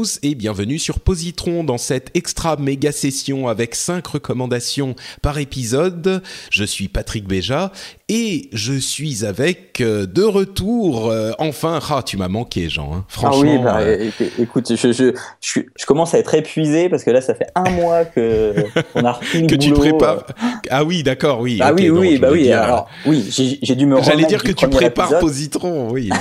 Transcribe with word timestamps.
Tous 0.00 0.18
et 0.22 0.34
bienvenue 0.34 0.78
sur 0.78 0.98
Positron 0.98 1.62
dans 1.62 1.76
cette 1.76 2.08
extra 2.14 2.56
méga 2.56 2.90
session 2.90 3.48
avec 3.48 3.74
5 3.74 4.06
recommandations 4.06 4.94
par 5.20 5.36
épisode. 5.36 6.22
Je 6.50 6.64
suis 6.64 6.88
Patrick 6.88 7.28
Béja 7.28 7.70
et 8.08 8.48
je 8.54 8.72
suis 8.72 9.26
avec 9.26 9.82
euh, 9.82 10.06
de 10.06 10.22
retour 10.22 11.10
euh, 11.10 11.32
enfin. 11.38 11.80
Ah, 11.90 12.02
tu 12.02 12.16
m'as 12.16 12.28
manqué, 12.28 12.70
Jean. 12.70 12.94
hein. 12.94 13.04
Franchement. 13.08 13.42
ah 13.44 13.56
oui, 13.58 13.58
bah, 13.62 13.78
euh, 13.80 14.10
écoute, 14.38 14.68
je, 14.74 14.90
je, 14.90 14.92
je, 14.92 15.12
suis- 15.42 15.66
je 15.78 15.84
commence 15.84 16.14
à 16.14 16.18
être 16.18 16.32
épuisé 16.32 16.88
parce 16.88 17.04
que 17.04 17.10
là, 17.10 17.20
ça 17.20 17.34
fait 17.34 17.48
un 17.54 17.68
mois 17.68 18.06
que 18.06 18.54
on 18.94 19.04
a 19.04 19.12
repris 19.12 19.42
le 19.42 19.48
que 19.48 19.54
tu 19.56 19.68
boulot. 19.72 19.80
prépares. 19.98 20.24
Ah 20.70 20.82
oui, 20.82 21.02
d'accord, 21.02 21.40
oui. 21.40 21.58
Ah 21.60 21.74
oui, 21.74 21.90
oui, 21.90 22.16
bah 22.16 22.28
oui. 22.32 22.44
dire, 22.44 22.62
Alors, 22.62 22.88
oui, 23.04 23.28
j'ai 23.30 23.74
dû 23.74 23.84
me. 23.84 24.00
J'allais 24.02 24.24
dire 24.24 24.42
que 24.42 24.52
tu 24.52 24.66
prépares 24.66 25.08
épisode. 25.08 25.20
Positron, 25.20 25.90
oui. 25.90 26.08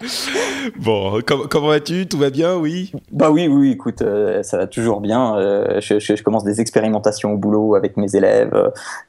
bon, 0.78 1.20
com- 1.26 1.46
comment 1.50 1.68
vas-tu? 1.68 2.06
Tout 2.06 2.18
va 2.18 2.30
bien, 2.30 2.56
oui? 2.56 2.92
Bah 3.12 3.30
oui, 3.30 3.48
oui, 3.48 3.70
écoute, 3.72 4.02
euh, 4.02 4.42
ça 4.42 4.56
va 4.58 4.66
toujours 4.66 5.00
bien. 5.00 5.36
Euh, 5.36 5.80
je, 5.80 5.98
je- 5.98 6.16
je 6.16 6.22
commence 6.22 6.44
des 6.44 6.60
expérimentations 6.60 7.32
au 7.32 7.36
boulot 7.36 7.74
avec 7.74 7.96
mes 7.96 8.14
élèves. 8.14 8.52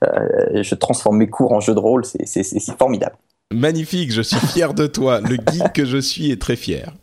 Euh, 0.03 0.63
je 0.63 0.75
transforme 0.75 1.17
mes 1.17 1.27
cours 1.27 1.51
en 1.53 1.59
jeux 1.59 1.73
de 1.75 1.79
rôle. 1.79 2.05
C'est- 2.05 2.77
formidable. 2.77 3.15
Magnifique, 3.53 4.11
je 4.11 4.21
suis 4.21 4.39
fier 4.47 4.73
de 4.73 4.87
toi. 4.87 5.21
Le 5.21 5.37
geek 5.51 5.73
que 5.73 5.85
je 5.85 5.97
suis 5.97 6.31
est 6.31 6.41
très 6.41 6.55
fier. 6.57 6.93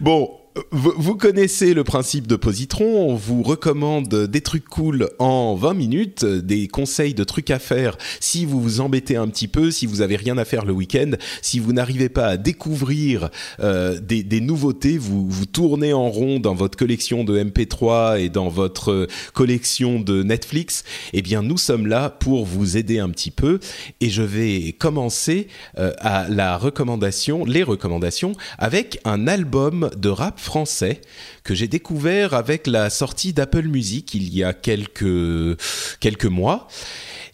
Bon, 0.00 0.30
vous, 0.70 1.16
connaissez 1.16 1.74
le 1.74 1.84
principe 1.84 2.26
de 2.26 2.36
Positron. 2.36 3.10
On 3.10 3.14
vous 3.14 3.42
recommande 3.42 4.08
des 4.08 4.40
trucs 4.40 4.64
cool 4.68 5.10
en 5.18 5.54
20 5.54 5.74
minutes, 5.74 6.24
des 6.24 6.68
conseils 6.68 7.14
de 7.14 7.24
trucs 7.24 7.50
à 7.50 7.58
faire 7.58 7.98
si 8.20 8.44
vous 8.44 8.60
vous 8.60 8.80
embêtez 8.80 9.16
un 9.16 9.28
petit 9.28 9.48
peu, 9.48 9.70
si 9.70 9.86
vous 9.86 10.00
avez 10.00 10.16
rien 10.16 10.38
à 10.38 10.44
faire 10.44 10.64
le 10.64 10.72
week-end, 10.72 11.12
si 11.42 11.58
vous 11.58 11.72
n'arrivez 11.72 12.08
pas 12.08 12.26
à 12.26 12.36
découvrir 12.36 13.30
euh, 13.60 13.98
des, 14.00 14.40
nouveautés, 14.40 14.98
vous 14.98 15.28
vous 15.28 15.46
tournez 15.46 15.92
en 15.92 16.08
rond 16.08 16.40
dans 16.40 16.54
votre 16.54 16.78
collection 16.78 17.24
de 17.24 17.42
MP3 17.42 18.20
et 18.20 18.28
dans 18.28 18.48
votre 18.48 18.92
euh, 18.92 19.06
collection 19.34 20.00
de 20.00 20.22
Netflix. 20.22 20.84
Eh 21.12 21.22
bien, 21.22 21.42
nous 21.42 21.58
sommes 21.58 21.86
là 21.86 22.10
pour 22.10 22.44
vous 22.44 22.76
aider 22.76 22.98
un 22.98 23.10
petit 23.10 23.30
peu. 23.30 23.58
Et 24.00 24.10
je 24.10 24.22
vais 24.22 24.72
commencer 24.72 25.48
euh, 25.78 25.92
à 25.98 26.28
la 26.28 26.56
recommandation, 26.56 27.44
les 27.44 27.62
recommandations, 27.62 28.32
avec 28.58 29.00
un 29.04 29.26
album 29.26 29.90
de 29.96 30.08
rap 30.08 30.38
français 30.46 31.00
que 31.44 31.54
j'ai 31.54 31.68
découvert 31.68 32.32
avec 32.34 32.66
la 32.66 32.88
sortie 32.90 33.32
d'Apple 33.32 33.66
Music 33.68 34.14
il 34.14 34.34
y 34.34 34.42
a 34.42 34.52
quelques 34.54 35.58
quelques 36.00 36.24
mois. 36.26 36.68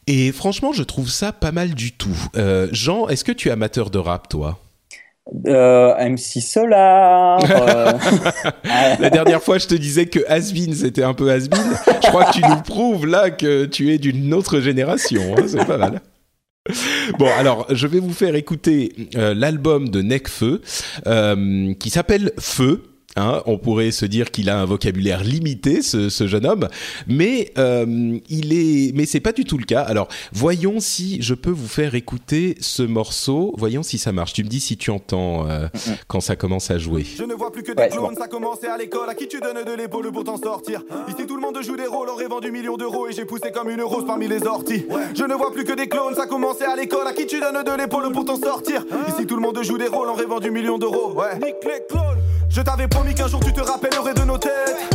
Et 0.07 0.33
franchement, 0.33 0.73
je 0.73 0.83
trouve 0.83 1.09
ça 1.09 1.33
pas 1.33 1.53
mal 1.53 1.75
du 1.75 1.93
tout. 1.93 2.17
Euh, 2.37 2.67
Jean, 2.73 3.07
est-ce 3.09 3.23
que 3.25 3.31
tu 3.33 3.49
es 3.49 3.53
amateur 3.53 3.91
de 3.91 3.99
rap, 3.99 4.29
toi? 4.29 4.59
Euh, 5.47 5.95
MC 6.09 6.41
Solar. 6.43 7.39
euh, 7.51 7.93
La 8.99 9.11
dernière 9.11 9.41
fois, 9.41 9.59
je 9.59 9.69
te 9.69 9.75
disais 9.77 10.07
que 10.07 10.19
Asbin, 10.29 10.73
c'était 10.75 11.05
un 11.05 11.15
peu 11.15 11.31
Asbin. 11.31 11.63
Je 12.03 12.09
crois 12.09 12.25
que 12.25 12.33
tu 12.33 12.43
nous 12.43 12.61
prouves 12.63 13.07
là 13.07 13.31
que 13.31 13.65
tu 13.67 13.93
es 13.93 13.99
d'une 13.99 14.35
autre 14.35 14.59
génération. 14.59 15.23
hein, 15.39 15.45
c'est 15.47 15.65
pas 15.65 15.79
mal. 15.79 16.01
Bon, 17.19 17.29
alors, 17.39 17.67
je 17.71 17.87
vais 17.87 18.01
vous 18.01 18.13
faire 18.13 18.35
écouter 18.35 18.93
euh, 19.17 19.35
l'album 19.35 19.89
de 19.89 20.03
Necfeu, 20.03 20.61
qui 21.79 21.91
s'appelle 21.91 22.33
Feu. 22.41 22.92
Hein, 23.17 23.43
on 23.45 23.59
pourrait 23.59 23.91
se 23.91 24.07
dire 24.07 24.31
qu'il 24.31 24.49
a 24.49 24.59
un 24.59 24.65
vocabulaire 24.65 25.23
limité, 25.23 25.83
ce, 25.83 26.09
ce 26.09 26.27
jeune 26.27 26.47
homme, 26.47 26.69
mais 27.07 27.53
euh, 27.59 28.19
il 28.31 28.55
est, 28.55 28.93
mais 28.95 29.05
c'est 29.05 29.21
pas 29.21 29.33
du 29.33 29.45
tout 29.45 29.59
le 29.59 29.65
cas. 29.65 29.83
Alors, 29.83 30.09
voyons 30.33 30.81
si 30.81 31.21
je 31.21 31.35
peux 31.35 31.51
vous 31.51 31.69
faire 31.69 31.95
écouter 31.95 32.57
ce 32.61 32.83
morceau. 32.83 33.55
Voyons 33.59 33.83
si 33.83 33.99
ça 33.99 34.13
marche. 34.13 34.33
Tu 34.33 34.43
me 34.45 34.49
dis 34.49 34.61
si 34.61 34.79
tu 34.79 34.91
entends 34.91 35.47
euh, 35.47 35.67
quand 36.09 36.21
ça 36.21 36.37
commence 36.37 36.71
à 36.71 36.79
jouer. 36.79 37.05
Je 37.05 37.25
ne 37.25 37.35
vois 37.35 37.53
plus 37.53 37.63
que 37.63 37.73
des 37.73 37.83
Ouais, 37.83 37.89
clones, 37.91 38.15
ça 38.17 38.29
commençait 38.29 38.69
à 38.69 38.79
l'école. 38.79 39.11
À 39.11 39.15
qui 39.15 39.29
tu 39.29 39.41
donnes 39.41 39.63
de 39.63 39.73
l'épaule 39.77 40.11
pour 40.11 40.25
t'en 40.25 40.39
sortir 40.39 40.83
Ici 41.09 41.27
tout 41.27 41.37
le 41.37 41.43
monde 41.43 41.59
joue 41.63 41.77
des 41.77 41.87
rôles, 41.87 42.09
aurait 42.09 42.29
vendu 42.29 42.51
millions 42.51 42.77
d'euros 42.79 43.09
et 43.09 43.13
j'ai 43.13 43.27
poussé 43.27 43.51
comme 43.53 43.69
une 43.69 43.83
rose 43.83 44.05
parmi 44.07 44.27
les 44.27 44.47
orties. 44.47 44.87
Je 45.15 45.25
ne 45.25 45.35
vois 45.35 45.53
plus 45.53 45.65
que 45.65 45.75
des 45.75 45.87
clones, 45.89 46.15
ça 46.15 46.27
commençait 46.27 46.65
à 46.65 46.77
l'école. 46.77 47.07
À 47.07 47.13
qui 47.13 47.27
tu 47.27 47.39
donnes 47.41 47.63
de 47.63 47.77
l'épaule 47.77 48.11
pour 48.13 48.25
t'en 48.25 48.41
sortir 48.41 48.87
Ici 49.09 49.27
tout 49.27 49.37
le 49.37 49.43
monde 49.43 49.59
joue 49.63 49.77
des 49.77 49.89
rôles, 49.89 50.09
aurait 50.09 50.25
vendu 50.25 50.51
millions 50.51 50.79
d'euros. 50.79 51.13
Ouais. 51.13 51.35
Nique 51.35 51.57
les 51.65 51.83
clones. 51.89 52.23
Je 52.55 52.61
t'avais 52.61 52.87
promis 52.87 53.15
qu'un 53.15 53.29
jour 53.29 53.41
tu 53.41 53.51
te 53.51 53.63
rappellerais 53.63 54.13
de 54.13 54.23
nos 54.23 54.37
têtes. 54.37 54.91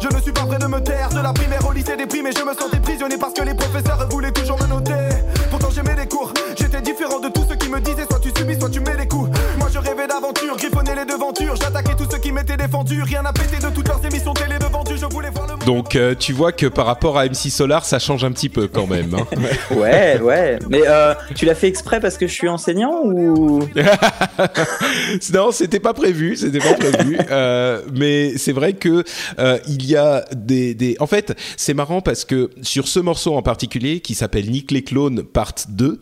Je 0.00 0.16
ne 0.16 0.22
suis 0.22 0.32
pas 0.32 0.46
prêt 0.46 0.58
de 0.58 0.66
me 0.66 0.80
taire 0.80 1.10
de 1.10 1.20
la 1.20 1.32
primaire 1.34 1.60
au 1.68 1.72
lycée 1.72 1.94
des 1.94 2.06
primes 2.06 2.26
et 2.26 2.32
je 2.32 2.42
me 2.42 2.54
sentais 2.54 2.80
prisonnier 2.80 3.18
parce 3.18 3.34
que 3.34 3.42
les 3.42 3.52
professeurs 3.52 4.08
voulaient 4.10 4.32
toujours 4.32 4.58
me 4.62 4.66
noter. 4.66 5.08
Pourtant 5.50 5.68
j'aimais 5.70 5.94
les 5.94 6.06
cours, 6.06 6.32
j'étais 6.58 6.80
différent 6.80 7.20
de 7.20 7.28
tous 7.28 7.44
ceux 7.48 7.56
qui 7.56 7.68
me 7.68 7.80
disaient 7.80 8.06
soit 8.08 8.20
tu 8.20 8.30
subis, 8.36 8.58
soit 8.58 8.70
tu 8.70 8.80
mets 8.80 8.96
les 8.96 9.06
coups. 9.06 9.30
Moi 9.58 9.68
je 9.70 9.78
rêvais 9.78 10.06
d'aventure, 10.06 10.56
griffonnais 10.56 10.94
les 10.94 11.04
devantures, 11.04 11.56
j'attaquais 11.56 11.96
tous 11.96 12.10
ceux 12.10 12.18
qui 12.18 12.32
m'étaient 12.32 12.56
défendus. 12.56 13.02
Rien 13.02 13.22
n'a 13.22 13.32
pété 13.34 13.58
de 13.58 13.68
toutes 13.74 13.88
leurs 13.88 14.04
émissions 14.04 14.32
télé 14.32 14.58
de 14.58 14.66
vendues, 14.96 15.06
je 15.10 15.14
voulais 15.14 15.30
voir 15.30 15.46
le 15.46 15.52
monde. 15.54 15.64
Donc 15.64 15.96
euh, 15.96 16.14
tu 16.18 16.32
vois 16.32 16.52
que 16.52 16.66
par 16.66 16.86
rapport 16.86 17.18
à 17.18 17.26
MC 17.26 17.50
Solar, 17.50 17.84
ça 17.84 17.98
change 17.98 18.24
un 18.24 18.32
petit 18.32 18.48
peu 18.48 18.68
quand 18.68 18.86
même. 18.86 19.14
hein. 19.14 19.26
ouais, 19.76 20.20
ouais. 20.20 20.58
Mais 20.68 20.82
euh, 20.86 21.14
tu 21.34 21.44
l'as 21.46 21.54
fait 21.54 21.68
exprès 21.68 22.00
parce 22.00 22.16
que 22.16 22.26
je 22.26 22.32
suis 22.32 22.48
enseignant 22.48 23.02
ou? 23.04 23.60
Non, 25.32 25.50
c'était 25.52 25.80
pas 25.80 25.94
prévu, 25.94 26.36
c'était 26.36 26.58
pas 26.58 26.74
prévu. 26.74 27.18
Euh, 27.28 27.82
mais 27.94 28.38
c'est 28.38 28.52
vrai 28.52 28.74
que 28.74 29.02
euh, 29.38 29.58
il 29.68 29.84
y 29.84 29.96
a 29.96 30.24
des, 30.34 30.74
des. 30.74 30.96
En 31.00 31.06
fait, 31.06 31.34
c'est 31.56 31.74
marrant 31.74 32.00
parce 32.00 32.24
que 32.24 32.50
sur 32.62 32.88
ce 32.88 33.00
morceau 33.00 33.34
en 33.34 33.42
particulier, 33.42 34.00
qui 34.00 34.14
s'appelle 34.14 34.48
Nick 34.50 34.70
les 34.70 34.82
clones 34.82 35.22
Part 35.22 35.54
2, 35.68 36.00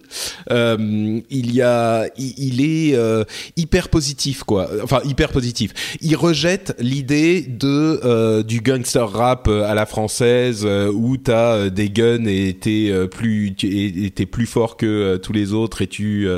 euh, 0.51 1.21
il 1.31 1.55
y 1.55 1.63
a, 1.63 2.07
il, 2.19 2.35
il 2.37 2.61
est 2.61 2.95
euh, 2.95 3.25
hyper 3.57 3.89
positif 3.89 4.45
quoi. 4.45 4.69
Enfin, 4.83 5.01
hyper 5.05 5.31
positif. 5.31 5.73
Il 6.03 6.15
rejette 6.17 6.75
l'idée 6.79 7.41
de 7.43 8.01
euh, 8.05 8.43
du 8.43 8.61
gangster 8.85 9.09
rap 9.11 9.49
euh, 9.49 9.65
à 9.65 9.75
la 9.75 9.87
française 9.87 10.65
euh, 10.67 10.93
où 10.93 11.17
t'as 11.17 11.55
euh, 11.55 11.71
des 11.71 11.89
guns 11.89 12.27
et 12.27 12.55
t'es 12.55 12.93
plus, 13.11 13.55
tu- 13.57 14.11
t'es 14.11 14.27
plus 14.27 14.45
fort 14.47 14.77
que 14.77 15.17
tous 15.17 15.33
les 15.33 15.53
autres 15.55 15.81
et 15.81 15.87
tu 15.87 16.29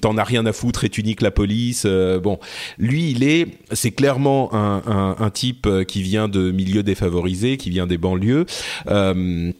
t'en 0.00 0.16
as 0.18 0.24
rien 0.24 0.44
à 0.46 0.52
foutre 0.52 0.84
et 0.84 0.88
tu 0.88 1.02
niques 1.02 1.22
la 1.22 1.30
police. 1.30 1.86
bon, 1.86 2.38
lui, 2.78 3.10
il 3.10 3.22
est, 3.22 3.46
c'est 3.72 3.92
clairement 3.92 4.52
un, 4.54 4.82
un, 4.86 5.16
un 5.18 5.30
type 5.30 5.68
qui 5.86 6.02
vient 6.02 6.28
de 6.28 6.50
milieux 6.50 6.82
défavorisés, 6.82 7.56
qui 7.56 7.70
vient 7.70 7.86
des 7.86 7.98
banlieues. 7.98 8.46
Euh, 8.88 9.52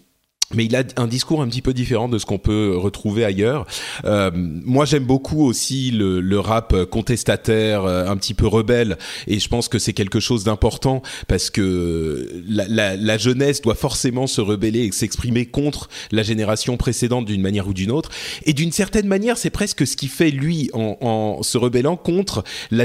mais 0.54 0.64
il 0.66 0.76
a 0.76 0.84
un 0.96 1.06
discours 1.08 1.42
un 1.42 1.48
petit 1.48 1.62
peu 1.62 1.74
différent 1.74 2.08
de 2.08 2.18
ce 2.18 2.26
qu'on 2.26 2.38
peut 2.38 2.76
retrouver 2.76 3.24
ailleurs. 3.24 3.66
Euh, 4.04 4.30
moi, 4.34 4.84
j'aime 4.84 5.04
beaucoup 5.04 5.44
aussi 5.44 5.90
le, 5.90 6.20
le 6.20 6.38
rap 6.38 6.74
contestataire, 6.84 7.84
euh, 7.84 8.06
un 8.06 8.16
petit 8.16 8.34
peu 8.34 8.46
rebelle, 8.46 8.96
et 9.26 9.40
je 9.40 9.48
pense 9.48 9.68
que 9.68 9.78
c'est 9.78 9.92
quelque 9.92 10.20
chose 10.20 10.44
d'important 10.44 11.02
parce 11.26 11.50
que 11.50 12.30
la, 12.48 12.68
la, 12.68 12.96
la 12.96 13.18
jeunesse 13.18 13.60
doit 13.60 13.74
forcément 13.74 14.28
se 14.28 14.40
rebeller 14.40 14.84
et 14.84 14.92
s'exprimer 14.92 15.46
contre 15.46 15.88
la 16.12 16.22
génération 16.22 16.76
précédente 16.76 17.26
d'une 17.26 17.42
manière 17.42 17.66
ou 17.66 17.74
d'une 17.74 17.90
autre. 17.90 18.10
Et 18.44 18.52
d'une 18.52 18.72
certaine 18.72 19.08
manière, 19.08 19.38
c'est 19.38 19.50
presque 19.50 19.84
ce 19.86 19.96
qui 19.96 20.06
fait 20.06 20.30
lui 20.30 20.70
en, 20.74 20.96
en 21.00 21.42
se 21.42 21.58
rebellant 21.58 21.96
contre 21.96 22.44
la, 22.70 22.84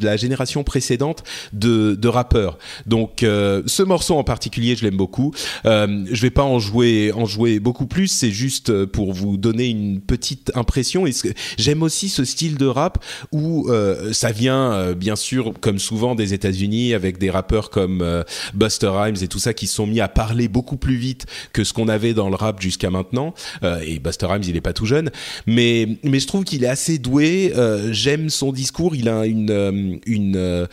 la 0.00 0.16
génération 0.16 0.62
précédente 0.62 1.24
de, 1.52 1.96
de 1.96 2.08
rappeurs. 2.08 2.56
Donc, 2.86 3.22
euh, 3.24 3.62
ce 3.66 3.82
morceau 3.82 4.14
en 4.16 4.24
particulier, 4.24 4.76
je 4.76 4.84
l'aime 4.84 4.96
beaucoup. 4.96 5.34
Euh, 5.66 6.04
je 6.10 6.22
vais 6.22 6.30
pas 6.30 6.44
en 6.44 6.60
jouer 6.60 6.67
jouer 6.68 7.12
en 7.14 7.24
jouer 7.24 7.60
beaucoup 7.60 7.86
plus. 7.86 8.08
C'est 8.08 8.30
juste 8.30 8.84
pour 8.86 9.12
vous 9.12 9.36
donner 9.36 9.66
une 9.66 10.00
petite 10.00 10.52
impression. 10.54 11.04
J'aime 11.56 11.82
aussi 11.82 12.08
ce 12.08 12.24
style 12.24 12.56
de 12.56 12.66
rap 12.66 13.02
où 13.32 13.68
ça 14.12 14.32
vient 14.32 14.92
bien 14.92 15.16
sûr 15.16 15.54
comme 15.60 15.78
souvent 15.78 16.14
des 16.14 16.34
États-Unis 16.34 16.94
avec 16.94 17.18
des 17.18 17.30
rappeurs 17.30 17.70
comme 17.70 18.24
Buster 18.54 18.90
Rhymes 18.92 19.16
et 19.22 19.28
tout 19.28 19.38
ça 19.38 19.54
qui 19.54 19.66
sont 19.66 19.86
mis 19.86 20.00
à 20.00 20.08
parler 20.08 20.48
beaucoup 20.48 20.76
plus 20.76 20.96
vite 20.96 21.26
que 21.52 21.64
ce 21.64 21.72
qu'on 21.72 21.88
avait 21.88 22.14
dans 22.14 22.28
le 22.28 22.36
rap 22.36 22.60
jusqu'à 22.60 22.90
maintenant. 22.90 23.34
et 23.82 23.98
Buster 23.98 24.26
Rhymes, 24.26 24.44
il 24.46 24.56
est 24.56 24.60
pas 24.60 24.72
tout 24.72 24.86
jeune, 24.86 25.10
mais 25.46 25.88
mais 26.02 26.20
je 26.20 26.26
trouve 26.26 26.44
qu'il 26.44 26.64
est 26.64 26.68
assez 26.68 26.98
doué. 26.98 27.52
J'aime 27.90 28.28
son 28.28 28.52
discours. 28.52 28.94
Il 28.94 29.08
a 29.08 29.26
une 29.26 30.00
une 30.06 30.68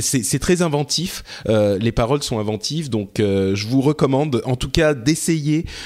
c'est 0.00 0.38
très 0.38 0.62
inventif. 0.62 1.22
les 1.46 1.92
paroles 1.92 2.22
sont 2.22 2.38
inventives, 2.38 2.90
donc 2.90 3.10
je 3.18 3.66
vous 3.66 3.80
recommande 3.80 4.42
en 4.44 4.56
tout 4.56 4.70
cas 4.70 4.94
d'essayer 4.94 5.27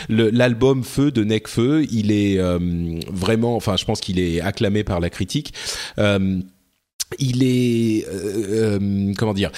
l'album 0.08 0.84
Feu 0.84 1.10
de 1.10 1.24
Necfeu. 1.24 1.84
Il 1.90 2.12
est 2.12 2.38
euh, 2.38 2.58
vraiment, 3.10 3.56
enfin, 3.56 3.76
je 3.76 3.84
pense 3.84 4.00
qu'il 4.00 4.18
est 4.18 4.40
acclamé 4.40 4.84
par 4.84 5.00
la 5.00 5.10
critique. 5.10 5.52
Euh, 5.98 6.40
il 7.18 7.42
est, 7.42 8.06
euh, 8.08 9.12
comment 9.16 9.34
dire 9.34 9.50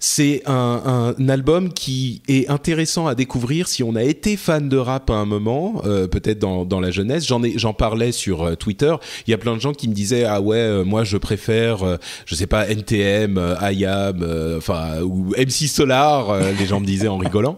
c'est 0.00 0.42
un, 0.46 1.14
un, 1.18 1.28
album 1.28 1.72
qui 1.72 2.22
est 2.28 2.48
intéressant 2.48 3.08
à 3.08 3.16
découvrir 3.16 3.66
si 3.66 3.82
on 3.82 3.96
a 3.96 4.04
été 4.04 4.36
fan 4.36 4.68
de 4.68 4.76
rap 4.76 5.10
à 5.10 5.14
un 5.14 5.24
moment, 5.24 5.82
euh, 5.84 6.06
peut-être 6.06 6.38
dans, 6.38 6.64
dans 6.64 6.78
la 6.78 6.92
jeunesse. 6.92 7.26
J'en 7.26 7.42
ai, 7.42 7.58
j'en 7.58 7.74
parlais 7.74 8.12
sur 8.12 8.42
euh, 8.42 8.54
Twitter. 8.54 8.94
Il 9.26 9.32
y 9.32 9.34
a 9.34 9.38
plein 9.38 9.56
de 9.56 9.60
gens 9.60 9.72
qui 9.72 9.88
me 9.88 9.94
disaient 9.94 10.22
ah 10.22 10.40
ouais, 10.40 10.56
euh, 10.56 10.84
moi 10.84 11.02
je 11.02 11.16
préfère, 11.16 11.82
euh, 11.82 11.96
je 12.26 12.36
sais 12.36 12.46
pas 12.46 12.68
NTM, 12.68 13.56
IAM, 13.60 14.56
enfin 14.56 15.02
ou 15.02 15.34
MC 15.36 15.66
Solar. 15.68 16.38
les 16.58 16.66
gens 16.66 16.78
me 16.78 16.86
disaient 16.86 17.08
en 17.08 17.18
rigolant. 17.18 17.56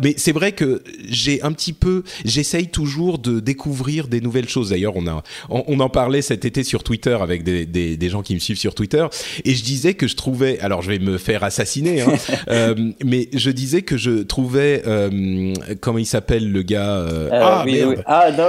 mais 0.00 0.14
c'est 0.16 0.32
vrai 0.32 0.52
que 0.52 0.82
j'ai 1.08 1.40
un 1.42 1.52
petit 1.52 1.72
peu, 1.72 2.02
j'essaye 2.24 2.68
toujours 2.68 3.18
de 3.18 3.38
découvrir 3.38 4.08
des 4.08 4.20
nouvelles 4.20 4.48
choses. 4.48 4.70
D'ailleurs, 4.70 4.96
on 4.96 5.06
a, 5.06 5.22
on, 5.48 5.62
on, 5.68 5.80
en 5.80 5.88
parlait 5.88 6.22
cet 6.22 6.44
été 6.44 6.64
sur 6.64 6.82
Twitter 6.82 7.16
avec 7.20 7.44
des, 7.44 7.64
des, 7.64 7.96
des 7.96 8.08
gens 8.08 8.22
qui 8.22 8.34
me 8.34 8.40
suivent 8.40 8.58
sur 8.58 8.74
Twitter, 8.74 9.06
et 9.44 9.54
je 9.54 9.62
disais 9.62 9.94
que 9.94 10.08
je 10.08 10.16
trouvais, 10.16 10.58
alors 10.60 10.82
je 10.82 10.90
vais 10.90 10.98
me 10.98 11.16
faire 11.16 11.44
assez 11.44 11.59
assassiné, 11.60 12.00
hein. 12.00 12.12
euh, 12.48 12.74
mais 13.04 13.28
je 13.32 13.50
disais 13.50 13.82
que 13.82 13.96
je 13.96 14.22
trouvais, 14.22 14.82
euh, 14.86 15.52
comment 15.80 15.98
il 15.98 16.06
s'appelle 16.06 16.50
le 16.50 16.62
gars 16.62 16.96
euh, 16.96 17.28
euh 17.32 17.40
Ah, 17.42 17.62
oui, 17.64 17.82
oui. 17.86 17.96
ah 18.06 18.30
non, 18.32 18.48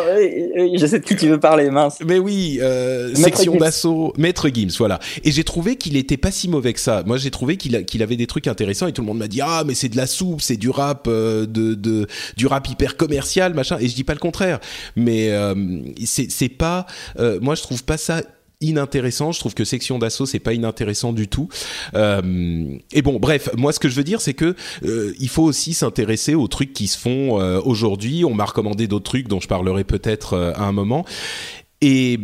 je 0.77 0.85
sais 0.85 0.99
de 0.99 1.05
qui 1.05 1.15
tu 1.15 1.27
veux 1.27 1.39
parler, 1.39 1.69
mince. 1.69 1.99
Mais 2.05 2.19
oui, 2.19 2.59
euh, 2.61 3.13
section 3.15 3.55
d'assaut, 3.55 4.13
Maître 4.17 4.49
Gims, 4.49 4.75
voilà. 4.77 4.99
Et 5.23 5.31
j'ai 5.31 5.43
trouvé 5.43 5.75
qu'il 5.75 5.97
était 5.97 6.17
pas 6.17 6.31
si 6.31 6.47
mauvais 6.47 6.73
que 6.73 6.79
ça. 6.79 7.03
Moi, 7.05 7.17
j'ai 7.17 7.31
trouvé 7.31 7.57
qu'il 7.57 7.85
qu'il 7.85 8.03
avait 8.03 8.15
des 8.15 8.27
trucs 8.27 8.47
intéressants 8.47 8.87
et 8.87 8.93
tout 8.93 9.01
le 9.01 9.07
monde 9.07 9.19
m'a 9.19 9.27
dit 9.27 9.41
ah 9.41 9.63
mais 9.65 9.73
c'est 9.73 9.89
de 9.89 9.97
la 9.97 10.07
soupe, 10.07 10.41
c'est 10.41 10.57
du 10.57 10.69
rap, 10.69 11.07
de, 11.07 11.45
de 11.45 12.07
du 12.37 12.47
rap 12.47 12.67
hyper 12.67 12.97
commercial, 12.97 13.53
machin. 13.53 13.77
Et 13.79 13.87
je 13.87 13.95
dis 13.95 14.03
pas 14.03 14.13
le 14.13 14.19
contraire, 14.19 14.59
mais 14.95 15.31
c'est 16.05 16.49
pas, 16.49 16.85
moi 17.41 17.55
je 17.55 17.61
trouve 17.61 17.83
pas 17.83 17.97
ça 17.97 18.21
inintéressant. 18.61 19.31
Je 19.31 19.39
trouve 19.39 19.53
que 19.53 19.65
Section 19.65 19.99
d'assaut 19.99 20.25
c'est 20.25 20.39
pas 20.39 20.53
inintéressant 20.53 21.13
du 21.13 21.27
tout. 21.27 21.49
Euh, 21.95 22.77
et 22.91 23.01
bon, 23.01 23.19
bref, 23.19 23.49
moi 23.57 23.73
ce 23.73 23.79
que 23.79 23.89
je 23.89 23.95
veux 23.95 24.03
dire 24.03 24.21
c'est 24.21 24.33
que 24.33 24.55
euh, 24.83 25.13
il 25.19 25.29
faut 25.29 25.43
aussi 25.43 25.73
s'intéresser 25.73 26.35
aux 26.35 26.47
trucs 26.47 26.73
qui 26.73 26.87
se 26.87 26.97
font 26.97 27.39
euh, 27.39 27.59
aujourd'hui. 27.63 28.23
On 28.25 28.33
m'a 28.33 28.45
recommandé 28.45 28.87
d'autres 28.87 29.09
trucs 29.09 29.27
dont 29.27 29.39
je 29.39 29.47
parlerai 29.47 29.83
peut-être 29.83 30.53
à 30.55 30.63
un 30.63 30.71
moment. 30.71 31.05
Et, 31.83 32.19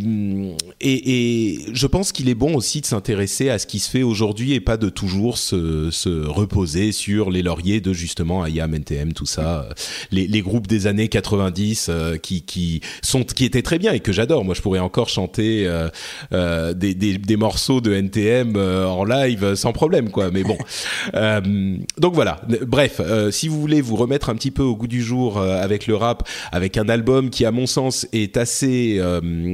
et, 0.81 1.55
et, 1.55 1.59
je 1.73 1.87
pense 1.87 2.11
qu'il 2.11 2.29
est 2.29 2.35
bon 2.35 2.55
aussi 2.55 2.79
de 2.79 2.85
s'intéresser 2.85 3.49
à 3.49 3.57
ce 3.57 3.65
qui 3.65 3.79
se 3.79 3.89
fait 3.89 4.03
aujourd'hui 4.03 4.53
et 4.53 4.59
pas 4.59 4.77
de 4.77 4.87
toujours 4.87 5.39
se, 5.39 5.89
se, 5.89 6.27
reposer 6.27 6.91
sur 6.91 7.31
les 7.31 7.41
lauriers 7.41 7.81
de 7.81 7.91
justement 7.91 8.45
IAM, 8.45 8.75
NTM, 8.75 9.13
tout 9.13 9.25
ça, 9.25 9.67
les, 10.11 10.27
les 10.27 10.41
groupes 10.41 10.67
des 10.67 10.85
années 10.85 11.07
90 11.07 11.87
euh, 11.89 12.17
qui, 12.17 12.43
qui 12.43 12.81
sont 13.01 13.23
qui 13.23 13.45
étaient 13.45 13.63
très 13.63 13.79
bien 13.79 13.93
et 13.93 13.99
que 13.99 14.11
j'adore. 14.11 14.45
Moi, 14.45 14.53
je 14.53 14.61
pourrais 14.61 14.77
encore 14.77 15.09
chanter 15.09 15.65
euh, 15.65 15.89
euh 16.33 16.73
des, 16.73 16.93
des, 16.93 17.17
des, 17.17 17.35
morceaux 17.35 17.81
de 17.81 17.93
NTM 17.93 18.53
euh, 18.57 18.85
en 18.85 19.05
live 19.05 19.55
sans 19.55 19.73
problème, 19.73 20.11
quoi. 20.11 20.29
Mais 20.29 20.43
bon, 20.43 20.57
donc 21.97 22.13
voilà. 22.13 22.41
Bref, 22.67 23.01
si 23.31 23.47
vous 23.47 23.59
voulez 23.59 23.81
vous 23.81 23.95
remettre 23.95 24.29
un 24.29 24.35
petit 24.35 24.51
peu 24.51 24.61
au 24.61 24.75
goût 24.75 24.85
du 24.85 25.01
jour 25.01 25.39
avec 25.39 25.87
le 25.87 25.95
rap, 25.95 26.29
avec 26.51 26.77
un 26.77 26.89
album 26.89 27.31
qui, 27.31 27.43
à 27.43 27.51
mon 27.51 27.65
sens, 27.65 28.07
est 28.13 28.37
assez 28.37 29.01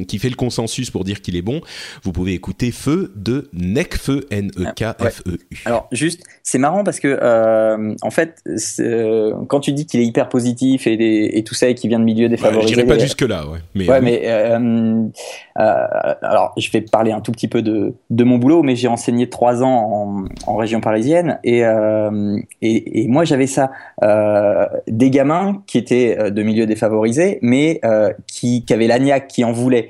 qui 0.07 0.19
fait 0.19 0.29
le 0.29 0.35
consensus 0.35 0.91
pour 0.91 1.03
dire 1.03 1.21
qu'il 1.21 1.35
est 1.35 1.41
bon, 1.41 1.61
vous 2.03 2.11
pouvez 2.11 2.33
écouter 2.33 2.71
Feu 2.71 3.11
de 3.15 3.49
Necfeu, 3.53 4.25
N-E-K-F-E-U. 4.31 5.61
Alors 5.65 5.87
juste, 5.91 6.23
c'est 6.43 6.57
marrant 6.57 6.83
parce 6.83 6.99
que 6.99 7.19
euh, 7.21 7.95
en 8.01 8.11
fait, 8.11 8.41
euh, 8.79 9.33
quand 9.47 9.59
tu 9.59 9.71
dis 9.71 9.85
qu'il 9.85 9.99
est 9.99 10.05
hyper 10.05 10.29
positif 10.29 10.87
et, 10.87 11.37
et, 11.37 11.43
tout 11.43 11.55
ça 11.55 11.67
et 11.67 11.75
qu'il 11.75 11.89
vient 11.89 11.99
de 11.99 12.03
milieu 12.03 12.29
défavorisé, 12.29 12.75
ouais, 12.75 12.81
j'irai 12.81 12.85
pas 12.85 12.99
jusque 12.99 13.21
là, 13.21 13.47
ouais. 13.47 13.59
Mais, 13.75 13.89
ouais, 13.89 14.01
mais 14.01 14.21
euh, 14.25 15.03
alors 15.55 16.53
je 16.57 16.69
vais 16.71 16.81
parler 16.81 17.11
un 17.11 17.21
tout 17.21 17.31
petit 17.31 17.47
peu 17.47 17.61
de, 17.61 17.93
de 18.09 18.23
mon 18.23 18.37
boulot, 18.37 18.63
mais 18.63 18.75
j'ai 18.75 18.87
enseigné 18.87 19.29
trois 19.29 19.63
ans 19.63 20.25
en, 20.47 20.51
en 20.51 20.55
région 20.55 20.81
parisienne 20.81 21.39
et 21.43 21.63
et, 22.61 23.03
et, 23.03 23.07
moi 23.07 23.23
j'avais 23.23 23.47
ça, 23.47 23.71
des 24.87 25.09
gamins 25.09 25.63
qui 25.67 25.77
étaient 25.77 26.31
de 26.31 26.43
milieu 26.43 26.65
défavorisé, 26.65 27.39
mais 27.41 27.81
qui, 28.27 28.65
qui 28.65 28.73
avaient 28.73 28.87
l'agnac, 28.87 29.27
qui 29.27 29.43
en 29.43 29.51
voulaient 29.51 29.82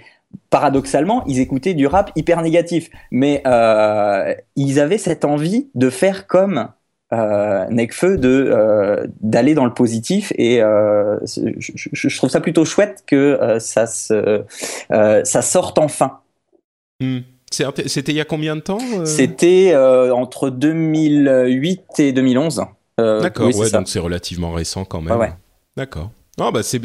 paradoxalement, 0.49 1.23
ils 1.25 1.39
écoutaient 1.39 1.73
du 1.73 1.87
rap 1.87 2.11
hyper 2.15 2.41
négatif, 2.41 2.89
mais 3.11 3.41
euh, 3.45 4.33
ils 4.55 4.79
avaient 4.79 4.97
cette 4.97 5.25
envie 5.25 5.69
de 5.75 5.89
faire 5.89 6.27
comme 6.27 6.69
euh, 7.13 7.65
Necfeu, 7.69 8.17
de 8.17 8.49
euh, 8.51 9.07
d'aller 9.21 9.53
dans 9.53 9.65
le 9.65 9.73
positif, 9.73 10.33
et 10.35 10.61
euh, 10.61 11.17
je, 11.25 11.71
je, 11.91 12.17
trouve 12.17 12.29
ça 12.29 12.41
plutôt 12.41 12.65
chouette 12.65 13.03
que 13.05 13.15
euh, 13.15 13.59
ça 13.59 13.85
se 13.85 14.43
ça 14.89 15.41
sorte 15.41 15.77
enfin. 15.77 16.19
Hmm. 16.99 17.19
C'était 17.51 18.11
il 18.13 18.15
y 18.15 18.21
a 18.21 18.25
combien 18.25 18.55
de 18.55 18.61
temps 18.61 18.79
C'était 19.05 19.75
entre 19.75 20.49
2008 20.49 21.99
et 21.99 22.11
2011. 22.11 22.63
D'accord, 22.97 23.55
ouais, 23.55 23.69
donc 23.69 23.87
c'est 23.87 23.99
relativement 23.99 24.51
récent 24.51 24.85
quand 24.85 25.01
même. 25.01 25.17
Ouais. 25.17 25.33
D'accord. 25.77 26.09
Non, 26.39 26.51
bah 26.51 26.63
c'est 26.63 26.79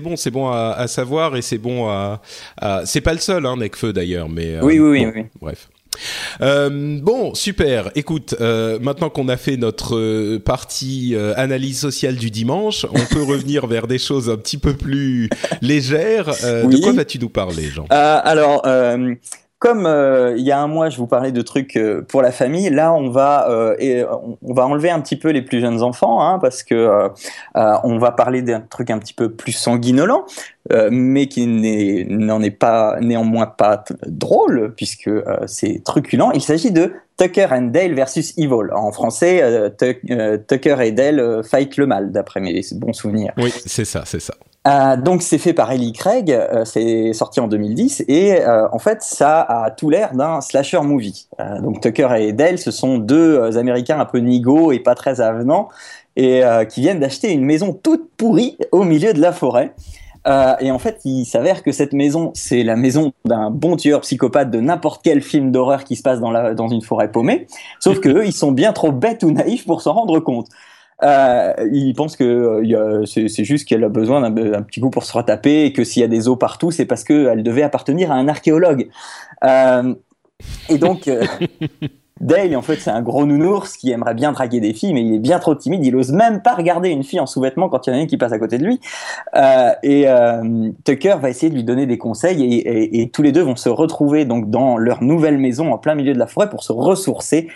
bon, 0.00 0.16
c'est 0.16 0.30
bon 0.30 0.48
à, 0.48 0.74
à, 0.78 0.86
savoir 0.86 1.36
et 1.36 1.42
c'est 1.42 1.58
bon 1.58 1.88
à. 1.88 2.22
à... 2.56 2.86
C'est 2.86 3.00
pas 3.00 3.12
le 3.12 3.18
seul, 3.18 3.44
hein, 3.46 3.56
Necfeu 3.56 3.92
d'ailleurs, 3.92 4.28
mais. 4.28 4.54
Euh, 4.54 4.62
oui, 4.62 4.78
oui, 4.78 5.04
bon, 5.04 5.12
oui, 5.14 5.24
Bref. 5.40 5.68
Euh, 6.40 6.98
bon, 7.00 7.34
super. 7.34 7.90
Écoute, 7.94 8.34
euh, 8.40 8.78
maintenant 8.80 9.10
qu'on 9.10 9.28
a 9.28 9.36
fait 9.36 9.56
notre 9.56 9.96
euh, 9.96 10.38
partie 10.38 11.14
euh, 11.14 11.34
analyse 11.36 11.80
sociale 11.80 12.16
du 12.16 12.30
dimanche, 12.30 12.86
on 12.90 13.14
peut 13.14 13.22
revenir 13.28 13.66
vers 13.66 13.86
des 13.86 13.98
choses 13.98 14.30
un 14.30 14.36
petit 14.36 14.58
peu 14.58 14.74
plus 14.74 15.28
légères. 15.60 16.30
Oui. 16.64 16.76
De 16.76 16.80
quoi 16.82 16.92
vas-tu 16.92 17.18
nous 17.18 17.28
parler, 17.28 17.68
Jean? 17.68 17.86
Alors, 17.90 18.62
comme 19.62 19.86
euh, 19.86 20.34
il 20.36 20.42
y 20.42 20.50
a 20.50 20.58
un 20.58 20.66
mois, 20.66 20.90
je 20.90 20.96
vous 20.96 21.06
parlais 21.06 21.30
de 21.30 21.40
trucs 21.40 21.76
euh, 21.76 22.02
pour 22.02 22.20
la 22.20 22.32
famille, 22.32 22.68
là, 22.68 22.92
on 22.92 23.10
va 23.10 23.48
euh, 23.48 24.04
on 24.42 24.54
va 24.54 24.66
enlever 24.66 24.90
un 24.90 25.00
petit 25.00 25.14
peu 25.14 25.30
les 25.30 25.40
plus 25.40 25.60
jeunes 25.60 25.84
enfants, 25.84 26.20
hein, 26.20 26.40
parce 26.40 26.64
que 26.64 27.08
on 27.54 27.98
va 27.98 28.10
parler 28.10 28.42
d'un 28.42 28.60
truc 28.60 28.90
un 28.90 28.98
petit 28.98 29.14
peu 29.14 29.30
plus 29.30 29.52
sanguinolent, 29.52 30.26
mais 30.90 31.28
qui 31.28 31.46
n'en 31.46 32.42
est, 32.42 32.46
est, 32.46 32.50
pas 32.50 32.96
néanmoins 33.00 33.46
pas 33.46 33.84
drôle, 34.04 34.74
puisque 34.76 35.10
c'est 35.46 35.84
truculent. 35.84 36.32
Il 36.34 36.42
s'agit 36.42 36.72
de 36.72 36.94
Tucker 37.16 37.46
and 37.52 37.70
Dale 37.70 37.94
versus 37.94 38.36
Evil. 38.36 38.72
En 38.74 38.90
français, 38.90 39.72
Tucker 39.78 40.76
et 40.80 40.90
Dale 40.90 41.44
fight 41.44 41.76
le 41.76 41.86
mal, 41.86 42.10
d'après 42.10 42.40
mes 42.40 42.62
bons 42.72 42.92
souvenirs. 42.92 43.32
Oui, 43.36 43.52
c'est 43.64 43.84
ça, 43.84 44.02
c'est 44.06 44.20
ça. 44.20 44.34
Euh, 44.68 44.96
donc 44.96 45.22
c'est 45.22 45.38
fait 45.38 45.54
par 45.54 45.72
Ellie 45.72 45.92
Craig, 45.92 46.30
euh, 46.30 46.64
c'est 46.64 47.12
sorti 47.14 47.40
en 47.40 47.48
2010 47.48 48.04
et 48.06 48.40
euh, 48.42 48.68
en 48.70 48.78
fait 48.78 49.02
ça 49.02 49.40
a 49.40 49.72
tout 49.72 49.90
l'air 49.90 50.14
d'un 50.14 50.40
slasher 50.40 50.80
movie. 50.82 51.26
Euh, 51.40 51.60
donc 51.60 51.80
Tucker 51.80 52.08
et 52.20 52.32
Dale, 52.32 52.58
ce 52.58 52.70
sont 52.70 52.98
deux 52.98 53.38
euh, 53.38 53.58
Américains 53.58 53.98
un 53.98 54.04
peu 54.04 54.18
nigauds 54.18 54.70
et 54.70 54.78
pas 54.78 54.94
très 54.94 55.20
avenants 55.20 55.68
et 56.14 56.42
qui 56.68 56.82
viennent 56.82 57.00
d'acheter 57.00 57.32
une 57.32 57.42
maison 57.42 57.72
toute 57.72 58.10
pourrie 58.18 58.58
au 58.70 58.84
milieu 58.84 59.14
de 59.14 59.20
la 59.22 59.32
forêt. 59.32 59.72
et 60.60 60.70
en 60.70 60.78
fait, 60.78 61.00
il 61.06 61.24
s'avère 61.24 61.62
que 61.62 61.72
cette 61.72 61.94
maison, 61.94 62.32
c'est 62.34 62.64
la 62.64 62.76
maison 62.76 63.14
d'un 63.24 63.50
bon 63.50 63.76
tueur 63.76 64.02
psychopathe 64.02 64.50
de 64.50 64.60
n'importe 64.60 65.00
quel 65.02 65.22
film 65.22 65.50
d'horreur 65.50 65.84
qui 65.84 65.96
se 65.96 66.02
passe 66.02 66.20
dans, 66.20 66.30
la, 66.30 66.52
dans 66.52 66.68
une 66.68 66.82
forêt 66.82 67.10
paumée. 67.10 67.46
Sauf 67.80 67.98
que 67.98 68.10
eux, 68.10 68.26
ils 68.26 68.34
sont 68.34 68.52
bien 68.52 68.74
trop 68.74 68.92
bêtes 68.92 69.22
ou 69.22 69.30
naïfs 69.30 69.64
pour 69.64 69.80
s'en 69.80 69.94
rendre 69.94 70.20
compte. 70.20 70.48
Euh, 71.02 71.52
il 71.72 71.94
pense 71.94 72.16
que 72.16 72.24
euh, 72.24 73.06
c'est 73.06 73.44
juste 73.44 73.68
qu'elle 73.68 73.84
a 73.84 73.88
besoin 73.88 74.28
d'un 74.30 74.62
petit 74.62 74.80
coup 74.80 74.90
pour 74.90 75.04
se 75.04 75.12
retaper 75.12 75.64
et 75.64 75.72
que 75.72 75.84
s'il 75.84 76.00
y 76.00 76.04
a 76.04 76.08
des 76.08 76.28
os 76.28 76.38
partout, 76.38 76.70
c'est 76.70 76.86
parce 76.86 77.04
qu'elle 77.04 77.42
devait 77.42 77.62
appartenir 77.62 78.12
à 78.12 78.14
un 78.14 78.28
archéologue. 78.28 78.88
Euh, 79.44 79.94
et 80.68 80.78
donc, 80.78 81.10
Dale, 82.20 82.54
en 82.54 82.62
fait, 82.62 82.76
c'est 82.76 82.90
un 82.90 83.02
gros 83.02 83.26
nounours 83.26 83.76
qui 83.76 83.90
aimerait 83.90 84.14
bien 84.14 84.30
draguer 84.30 84.60
des 84.60 84.74
filles, 84.74 84.94
mais 84.94 85.02
il 85.02 85.14
est 85.14 85.18
bien 85.18 85.40
trop 85.40 85.56
timide. 85.56 85.84
Il 85.84 85.96
ose 85.96 86.12
même 86.12 86.40
pas 86.40 86.54
regarder 86.54 86.90
une 86.90 87.02
fille 87.02 87.18
en 87.18 87.26
sous-vêtements 87.26 87.68
quand 87.68 87.84
il 87.86 87.90
y 87.90 87.92
en 87.92 87.96
a 87.96 88.00
une 88.02 88.06
qui 88.06 88.16
passe 88.16 88.30
à 88.30 88.38
côté 88.38 88.58
de 88.58 88.64
lui. 88.64 88.78
Euh, 89.34 89.72
et 89.82 90.06
Tucker 90.84 91.16
va 91.20 91.30
essayer 91.30 91.50
de 91.50 91.56
lui 91.56 91.64
donner 91.64 91.86
des 91.86 91.98
conseils 91.98 92.44
et, 92.44 92.58
et, 92.58 93.02
et, 93.02 93.10
tous 93.10 93.22
les 93.22 93.32
deux 93.32 93.42
vont 93.42 93.56
se 93.56 93.68
retrouver 93.68 94.24
donc 94.24 94.50
dans 94.50 94.76
leur 94.76 95.02
nouvelle 95.02 95.38
maison 95.38 95.72
en 95.72 95.78
plein 95.78 95.96
milieu 95.96 96.14
de 96.14 96.18
la 96.18 96.28
forêt 96.28 96.48
pour 96.48 96.62
se 96.62 96.72
ressourcer, 96.72 97.48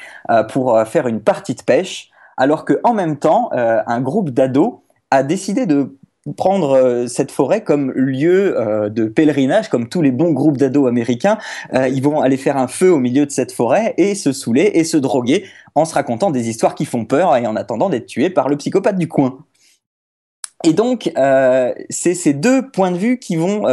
pour 0.49 0.81
faire 0.85 1.07
une 1.07 1.21
partie 1.21 1.55
de 1.55 1.63
pêche 1.63 2.11
alors 2.37 2.65
que 2.65 2.81
en 2.85 2.95
même 2.95 3.19
temps, 3.19 3.51
euh, 3.53 3.81
un 3.87 4.01
groupe 4.01 4.31
d'ados 4.31 4.81
a 5.11 5.23
décidé 5.23 5.67
de 5.67 5.97
prendre 6.37 6.73
euh, 6.73 7.07
cette 7.07 7.31
forêt 7.31 7.63
comme 7.63 7.93
lieu 7.93 8.59
euh, 8.59 8.89
de 8.89 9.05
pèlerinage, 9.05 9.69
comme 9.69 9.89
tous 9.89 10.03
les 10.03 10.11
bons 10.11 10.33
groupes 10.33 10.57
d'ados 10.57 10.89
américains. 10.89 11.39
Ils 11.73 12.03
vont 12.03 12.21
aller 12.21 12.37
faire 12.37 12.57
un 12.57 12.69
feu 12.69 12.93
au 12.93 12.99
milieu 12.99 13.27
de 13.27 13.31
cette 13.31 13.53
forêt 13.53 13.95
et 13.97 14.15
se 14.15 14.33
saouler 14.33 14.73
et 14.75 14.85
se 14.85 14.97
droguer 14.97 15.45
en 15.75 15.85
se 15.85 15.95
racontant 15.95 16.31
des 16.31 16.49
histoires 16.49 16.75
qui 16.75 16.85
font 16.85 17.05
peur 17.05 17.37
et 17.37 17.47
en 17.47 17.57
attendant 17.57 17.89
d'être 17.89 18.07
tués 18.07 18.31
par 18.31 18.49
le 18.49 18.57
psychopathe 18.57 18.97
du 18.97 19.09
coin. 19.09 19.39
Et 20.65 20.73
donc, 20.73 21.13
c'est 21.91 22.15
ces 22.15 22.33
deux 22.33 22.71
points 22.71 22.91
de 22.91 22.97
vue 22.97 23.19
qui 23.19 23.37
vont, 23.37 23.67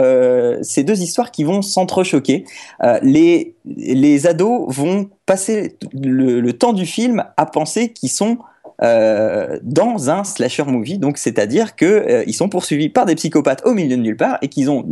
ces 0.62 0.84
deux 0.84 1.02
histoires 1.02 1.32
qui 1.32 1.44
vont 1.44 1.62
s'entrechoquer. 1.62 2.44
Les, 3.02 4.28
ados 4.28 4.66
vont 4.68 5.10
passer 5.26 5.78
le 5.94 6.52
temps 6.52 6.74
du 6.74 6.86
film 6.86 7.24
à 7.38 7.46
penser 7.46 7.94
qu'ils 7.94 8.12
sont 8.12 8.38
euh, 8.84 9.60
dans 9.62 10.10
un 10.10 10.24
slasher 10.24 10.66
movie, 10.66 10.98
donc 10.98 11.18
c'est-à-dire 11.18 11.76
que 11.76 11.86
euh, 11.86 12.32
sont 12.34 12.50
poursuivis 12.50 12.90
par 12.90 13.06
des 13.06 13.16
psychopathes 13.16 13.62
au 13.66 13.74
milieu 13.74 13.96
de 13.96 14.02
nulle 14.02 14.18
part 14.18 14.40
et 14.42 14.48
qu'ils 14.50 14.70
ont 14.70 14.84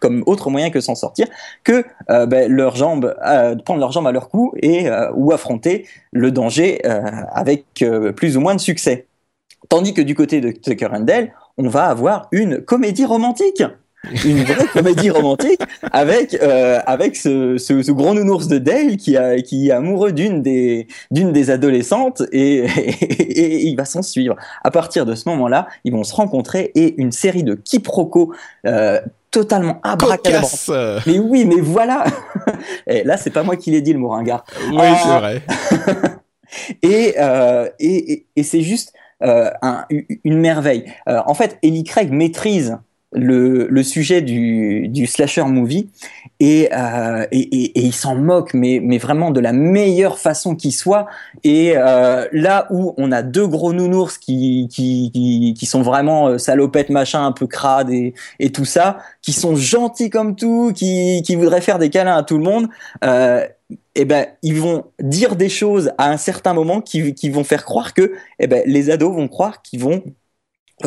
comme 0.00 0.22
autre 0.26 0.50
moyen 0.50 0.70
que 0.70 0.80
s'en 0.80 0.94
sortir 0.94 1.26
que 1.64 1.84
euh, 2.10 2.26
ben, 2.26 2.52
leurs 2.52 2.76
jambes, 2.76 3.16
prendre 3.64 3.80
leurs 3.80 3.92
jambes 3.92 4.06
à 4.06 4.12
leur 4.12 4.28
cou 4.28 4.52
et 4.62 4.88
ou 5.14 5.32
affronter 5.32 5.86
le 6.12 6.30
danger 6.30 6.82
avec 7.32 7.84
plus 8.16 8.36
ou 8.36 8.40
moins 8.40 8.54
de 8.54 8.60
succès. 8.60 9.06
Tandis 9.68 9.94
que 9.94 10.02
du 10.02 10.14
côté 10.14 10.40
de 10.40 10.50
Tucker 10.50 10.88
and 10.92 11.00
Dale, 11.00 11.32
on 11.56 11.68
va 11.68 11.86
avoir 11.86 12.28
une 12.32 12.60
comédie 12.60 13.04
romantique. 13.04 13.62
Une 14.24 14.44
vraie 14.44 14.66
comédie 14.72 15.10
romantique 15.10 15.60
avec 15.92 16.34
euh, 16.34 16.78
avec 16.86 17.16
ce, 17.16 17.58
ce, 17.58 17.82
ce 17.82 17.90
gros 17.92 18.14
nounours 18.14 18.46
de 18.46 18.58
Dale 18.58 18.96
qui 18.96 19.16
a 19.16 19.40
qui 19.40 19.68
est 19.68 19.72
amoureux 19.72 20.12
d'une 20.12 20.40
des 20.42 20.86
d'une 21.10 21.32
des 21.32 21.50
adolescentes 21.50 22.22
et, 22.32 22.58
et, 23.18 23.42
et 23.42 23.66
il 23.66 23.76
va 23.76 23.84
s'en 23.84 24.02
suivre. 24.02 24.36
À 24.62 24.70
partir 24.70 25.04
de 25.04 25.14
ce 25.14 25.28
moment-là, 25.30 25.66
ils 25.84 25.92
vont 25.92 26.04
se 26.04 26.14
rencontrer 26.14 26.70
et 26.74 26.94
une 27.00 27.10
série 27.12 27.42
de 27.42 27.54
quiproquos 27.54 28.32
euh, 28.66 29.00
totalement 29.30 29.80
euh, 30.70 31.00
Mais 31.06 31.18
oui, 31.18 31.44
mais 31.44 31.60
voilà. 31.60 32.04
et 32.86 33.02
là, 33.04 33.16
c'est 33.16 33.30
pas 33.30 33.42
moi 33.42 33.56
qui 33.56 33.70
l'ai 33.72 33.82
dit 33.82 33.92
le 33.92 33.98
mot 33.98 34.08
ringard. 34.08 34.44
Oui, 34.72 34.78
c'est 35.02 35.08
vrai. 35.08 35.42
Et, 36.82 37.14
euh, 37.18 37.68
et, 37.78 38.12
et, 38.12 38.26
et 38.36 38.42
c'est 38.42 38.62
juste 38.62 38.92
euh, 39.22 39.50
un- 39.60 39.84
une 40.24 40.38
merveille. 40.38 40.84
Euh, 41.08 41.20
en 41.26 41.34
fait, 41.34 41.58
Ellie 41.62 41.84
Craig 41.84 42.10
maîtrise 42.10 42.78
le, 43.12 43.66
le 43.68 43.82
sujet 43.82 44.20
du, 44.20 44.88
du 44.88 45.06
slasher 45.06 45.44
movie 45.44 45.88
et, 46.40 46.68
euh, 46.72 47.26
et, 47.32 47.40
et, 47.40 47.78
et 47.78 47.80
il 47.80 47.92
s'en 47.94 48.14
moque, 48.14 48.52
mais, 48.54 48.80
mais 48.82 48.98
vraiment 48.98 49.30
de 49.30 49.40
la 49.40 49.52
meilleure 49.52 50.18
façon 50.18 50.54
qui 50.54 50.72
soit. 50.72 51.06
Et 51.42 51.72
euh, 51.76 52.26
là 52.32 52.66
où 52.70 52.94
on 52.98 53.10
a 53.10 53.22
deux 53.22 53.46
gros 53.46 53.72
nounours 53.72 54.18
qui, 54.18 54.68
qui, 54.70 55.10
qui, 55.12 55.54
qui 55.58 55.66
sont 55.66 55.82
vraiment 55.82 56.28
euh, 56.28 56.38
salopettes, 56.38 56.90
machin, 56.90 57.24
un 57.24 57.32
peu 57.32 57.46
crades 57.46 57.90
et, 57.90 58.14
et 58.38 58.50
tout 58.52 58.66
ça, 58.66 58.98
qui 59.22 59.32
sont 59.32 59.56
gentils 59.56 60.10
comme 60.10 60.36
tout, 60.36 60.72
qui, 60.74 61.22
qui 61.24 61.34
voudraient 61.34 61.62
faire 61.62 61.78
des 61.78 61.90
câlins 61.90 62.16
à 62.16 62.22
tout 62.22 62.36
le 62.36 62.44
monde, 62.44 62.68
euh, 63.04 63.46
eh 63.94 64.04
ben, 64.04 64.26
ils 64.42 64.54
vont 64.54 64.84
dire 65.00 65.34
des 65.34 65.48
choses 65.48 65.92
à 65.98 66.10
un 66.10 66.16
certain 66.16 66.54
moment 66.54 66.80
qui, 66.80 67.14
qui 67.14 67.30
vont 67.30 67.44
faire 67.44 67.64
croire 67.64 67.94
que 67.94 68.12
eh 68.38 68.46
ben, 68.46 68.62
les 68.66 68.90
ados 68.90 69.14
vont 69.14 69.28
croire 69.28 69.60
qu'ils 69.62 69.80
vont 69.80 70.02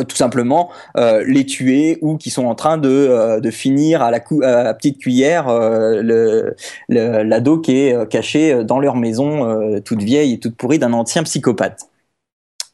tout 0.07 0.15
simplement 0.15 0.69
euh, 0.97 1.23
les 1.27 1.45
tuer 1.45 1.97
ou 2.01 2.17
qui 2.17 2.29
sont 2.29 2.45
en 2.45 2.55
train 2.55 2.77
de, 2.77 2.89
euh, 2.89 3.39
de 3.41 3.51
finir 3.51 4.01
à 4.01 4.09
la, 4.11 4.19
cou- 4.19 4.41
à 4.43 4.63
la 4.63 4.73
petite 4.73 4.99
cuillère 4.99 5.49
euh, 5.49 6.01
le 6.01 6.55
le- 6.87 7.23
l'ado 7.23 7.59
qui 7.59 7.77
est 7.77 7.93
euh, 7.93 8.05
caché 8.05 8.63
dans 8.63 8.79
leur 8.79 8.95
maison 8.95 9.45
euh, 9.49 9.79
toute 9.81 10.01
vieille 10.01 10.33
et 10.33 10.39
toute 10.39 10.55
pourrie 10.55 10.79
d'un 10.79 10.93
ancien 10.93 11.23
psychopathe. 11.23 11.81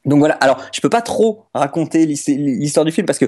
Donc 0.06 0.20
voilà, 0.20 0.36
alors 0.36 0.58
je 0.72 0.80
peux 0.80 0.90
pas 0.90 1.02
trop 1.02 1.46
raconter 1.54 2.06
l'his- 2.06 2.28
l'histoire 2.38 2.86
du 2.86 2.92
film 2.92 3.06
parce 3.06 3.20
que 3.20 3.26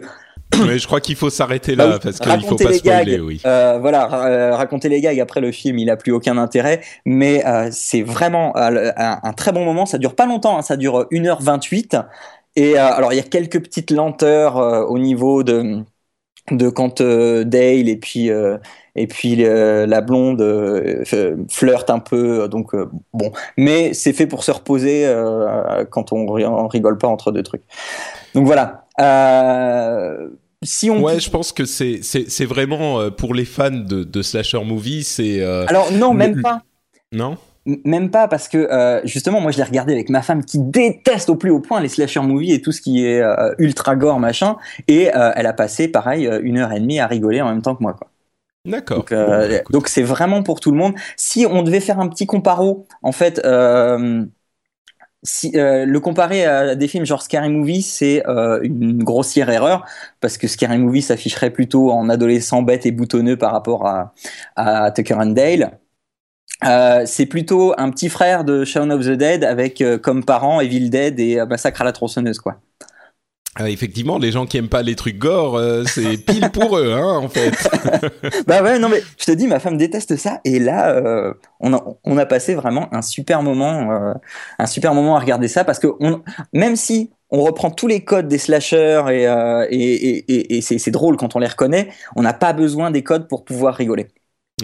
Mais 0.65 0.79
je 0.79 0.88
crois 0.88 1.00
qu'il 1.01 1.15
faut 1.15 1.29
s'arrêter 1.29 1.75
Bah 1.75 1.86
là 1.86 1.93
oui, 1.93 2.00
parce 2.01 2.19
qu'il 2.19 2.43
faut 2.43 2.55
pas 2.55 2.69
les 2.72 2.77
spoiler, 2.77 3.12
gags, 3.17 3.22
oui. 3.24 3.41
euh, 3.46 3.77
voilà, 3.79 4.08
ra- 4.08 4.27
euh, 4.27 4.55
raconter 4.55 4.89
les 4.89 5.00
gags 5.00 5.19
après 5.19 5.41
le 5.41 5.51
film, 5.51 5.77
il 5.77 5.89
a 5.91 5.96
plus 5.98 6.12
aucun 6.12 6.38
intérêt, 6.39 6.81
mais 7.05 7.46
euh, 7.46 7.69
c'est 7.72 8.01
vraiment 8.01 8.55
euh, 8.58 8.91
un, 8.98 9.19
un 9.22 9.34
très 9.34 9.51
bon 9.51 9.63
moment. 9.63 9.86
Ça 9.86 9.98
dure 10.00 10.15
pas 10.15 10.25
longtemps, 10.25 10.58
hein, 10.58 10.62
ça 10.63 10.75
dure 10.75 11.05
1h28. 11.12 12.03
Et 12.56 12.77
euh, 12.77 12.86
alors 12.94 13.13
il 13.13 13.18
y 13.18 13.20
a 13.20 13.24
quelques 13.24 13.62
petites 13.62 13.91
lenteurs 13.91 14.58
euh, 14.58 14.84
au 14.86 14.98
niveau 15.00 15.44
de 15.44 15.84
de 16.51 16.70
quand 16.70 17.01
euh, 17.01 17.44
Dale 17.44 17.89
et 17.89 17.98
puis 17.98 18.32
euh, 18.32 18.58
et 18.96 19.08
puis 19.08 19.46
euh, 19.46 19.86
la 19.86 20.01
blonde 20.01 20.41
f- 20.41 21.38
flirtent 21.51 21.89
un 21.91 22.00
peu, 22.00 22.48
donc 22.50 22.74
bon, 23.13 23.32
mais 23.58 23.94
c'est 23.94 24.13
fait 24.13 24.27
pour 24.27 24.44
se 24.44 24.51
reposer 24.51 25.06
quand 25.91 26.12
on, 26.12 26.25
ri- 26.32 26.46
on 26.46 26.68
rigole 26.68 26.98
pas 26.98 27.08
entre 27.08 27.32
deux 27.32 27.44
trucs. 27.44 27.63
Donc 28.34 28.46
voilà. 28.46 28.86
Si 30.63 30.89
on 30.89 31.01
Ouais, 31.01 31.20
je 31.20 31.29
pense 31.29 31.53
que 31.53 31.63
c'est 31.65 32.00
c'est 32.01 32.29
c'est 32.29 32.46
vraiment 32.46 33.10
pour 33.12 33.34
les 33.34 33.46
fans 33.46 33.72
de, 33.72 34.03
de 34.03 34.22
slasher 34.22 34.62
movie, 34.65 35.03
c'est 35.03 35.41
alors 35.68 35.91
non, 35.94 36.13
même 36.13 36.36
le- 36.36 36.41
pas. 36.41 36.63
non? 37.13 37.38
Même 37.85 38.09
pas 38.09 38.27
parce 38.27 38.47
que 38.47 38.57
euh, 38.57 39.01
justement 39.05 39.41
moi 39.41 39.51
je 39.51 39.57
l'ai 39.57 39.63
regardé 39.63 39.93
avec 39.93 40.09
ma 40.09 40.21
femme 40.21 40.43
qui 40.43 40.59
déteste 40.59 41.29
au 41.29 41.35
plus 41.35 41.51
haut 41.51 41.59
point 41.59 41.79
les 41.81 41.89
slasher 41.89 42.21
movies 42.21 42.53
et 42.53 42.61
tout 42.61 42.71
ce 42.71 42.81
qui 42.81 43.05
est 43.05 43.21
euh, 43.21 43.53
ultra 43.57 43.95
gore 43.95 44.19
machin 44.19 44.57
et 44.88 45.15
euh, 45.15 45.31
elle 45.35 45.45
a 45.45 45.53
passé 45.53 45.88
pareil 45.88 46.29
une 46.43 46.57
heure 46.57 46.71
et 46.71 46.79
demie 46.79 46.99
à 46.99 47.07
rigoler 47.07 47.41
en 47.41 47.49
même 47.49 47.61
temps 47.61 47.75
que 47.75 47.83
moi 47.83 47.93
quoi. 47.93 48.07
D'accord. 48.65 48.97
Donc 48.99 49.13
Bon, 49.25 49.41
écoute. 49.49 49.73
donc 49.73 49.88
c'est 49.88 50.03
vraiment 50.03 50.43
pour 50.43 50.59
tout 50.59 50.71
le 50.71 50.77
monde. 50.77 50.93
Si 51.15 51.45
on 51.49 51.63
devait 51.63 51.79
faire 51.79 51.99
un 51.99 52.07
petit 52.09 52.25
comparo 52.25 52.88
en 53.01 53.11
fait 53.11 53.39
si, 55.23 55.51
euh, 55.55 55.85
le 55.85 55.99
comparer 55.99 56.45
à 56.45 56.75
des 56.75 56.88
films 56.88 57.05
genre 57.05 57.21
Scary 57.21 57.49
Movie, 57.49 57.81
c'est 57.81 58.25
euh, 58.27 58.59
une 58.63 59.03
grossière 59.03 59.49
erreur 59.49 59.85
parce 60.21 60.38
que 60.38 60.47
Scary 60.47 60.77
Movie 60.77 61.01
s'afficherait 61.01 61.51
plutôt 61.51 61.91
en 61.91 62.09
adolescent 62.09 62.61
bête 62.61 62.85
et 62.85 62.91
boutonneux 62.91 63.38
par 63.38 63.51
rapport 63.51 63.85
à, 63.85 64.13
à 64.55 64.91
Tucker 64.91 65.15
and 65.15 65.27
Dale. 65.31 65.79
Euh, 66.65 67.03
c'est 67.05 67.25
plutôt 67.25 67.73
un 67.77 67.89
petit 67.89 68.09
frère 68.09 68.43
de 68.43 68.65
Shaun 68.65 68.89
of 68.89 69.05
the 69.05 69.11
Dead 69.11 69.43
avec 69.43 69.79
euh, 69.81 69.97
comme 69.97 70.25
parents 70.25 70.59
Evil 70.59 70.89
Dead 70.89 71.19
et 71.19 71.39
euh, 71.39 71.45
Massacre 71.45 71.81
à 71.81 71.85
la 71.85 71.93
tronçonneuse 71.93 72.39
quoi. 72.39 72.57
Ah, 73.55 73.69
effectivement, 73.69 74.19
les 74.19 74.31
gens 74.31 74.45
qui 74.45 74.57
aiment 74.57 74.69
pas 74.69 74.83
les 74.83 74.95
trucs 74.95 75.17
gore, 75.17 75.59
c'est 75.85 76.17
pile 76.17 76.49
pour 76.53 76.77
eux, 76.77 76.93
hein, 76.93 77.17
en 77.17 77.27
fait. 77.27 77.51
bah 78.47 78.61
ouais, 78.63 78.79
non 78.79 78.87
mais 78.87 79.01
je 79.17 79.25
te 79.25 79.31
dis, 79.31 79.47
ma 79.47 79.59
femme 79.59 79.75
déteste 79.75 80.15
ça 80.15 80.39
et 80.45 80.59
là, 80.59 81.33
on, 81.59 81.73
a, 81.73 81.83
on 82.05 82.17
a 82.17 82.25
passé 82.25 82.53
vraiment 82.55 82.93
un 82.93 83.01
super 83.01 83.41
moment, 83.41 84.13
un 84.59 84.65
super 84.65 84.93
moment 84.93 85.17
à 85.17 85.19
regarder 85.19 85.49
ça 85.49 85.65
parce 85.65 85.79
que 85.79 85.87
on, 85.99 86.21
même 86.53 86.77
si 86.77 87.09
on 87.31 87.41
reprend 87.41 87.69
tous 87.69 87.87
les 87.87 88.05
codes 88.05 88.29
des 88.29 88.37
slashers 88.37 89.03
et, 89.09 89.23
et, 89.23 90.17
et, 90.31 90.57
et, 90.57 90.61
c'est 90.61 90.91
drôle 90.91 91.17
quand 91.17 91.35
on 91.35 91.39
les 91.39 91.47
reconnaît, 91.47 91.89
on 92.15 92.21
n'a 92.21 92.33
pas 92.33 92.53
besoin 92.53 92.91
des 92.91 93.03
codes 93.03 93.27
pour 93.27 93.43
pouvoir 93.43 93.75
rigoler. 93.75 94.07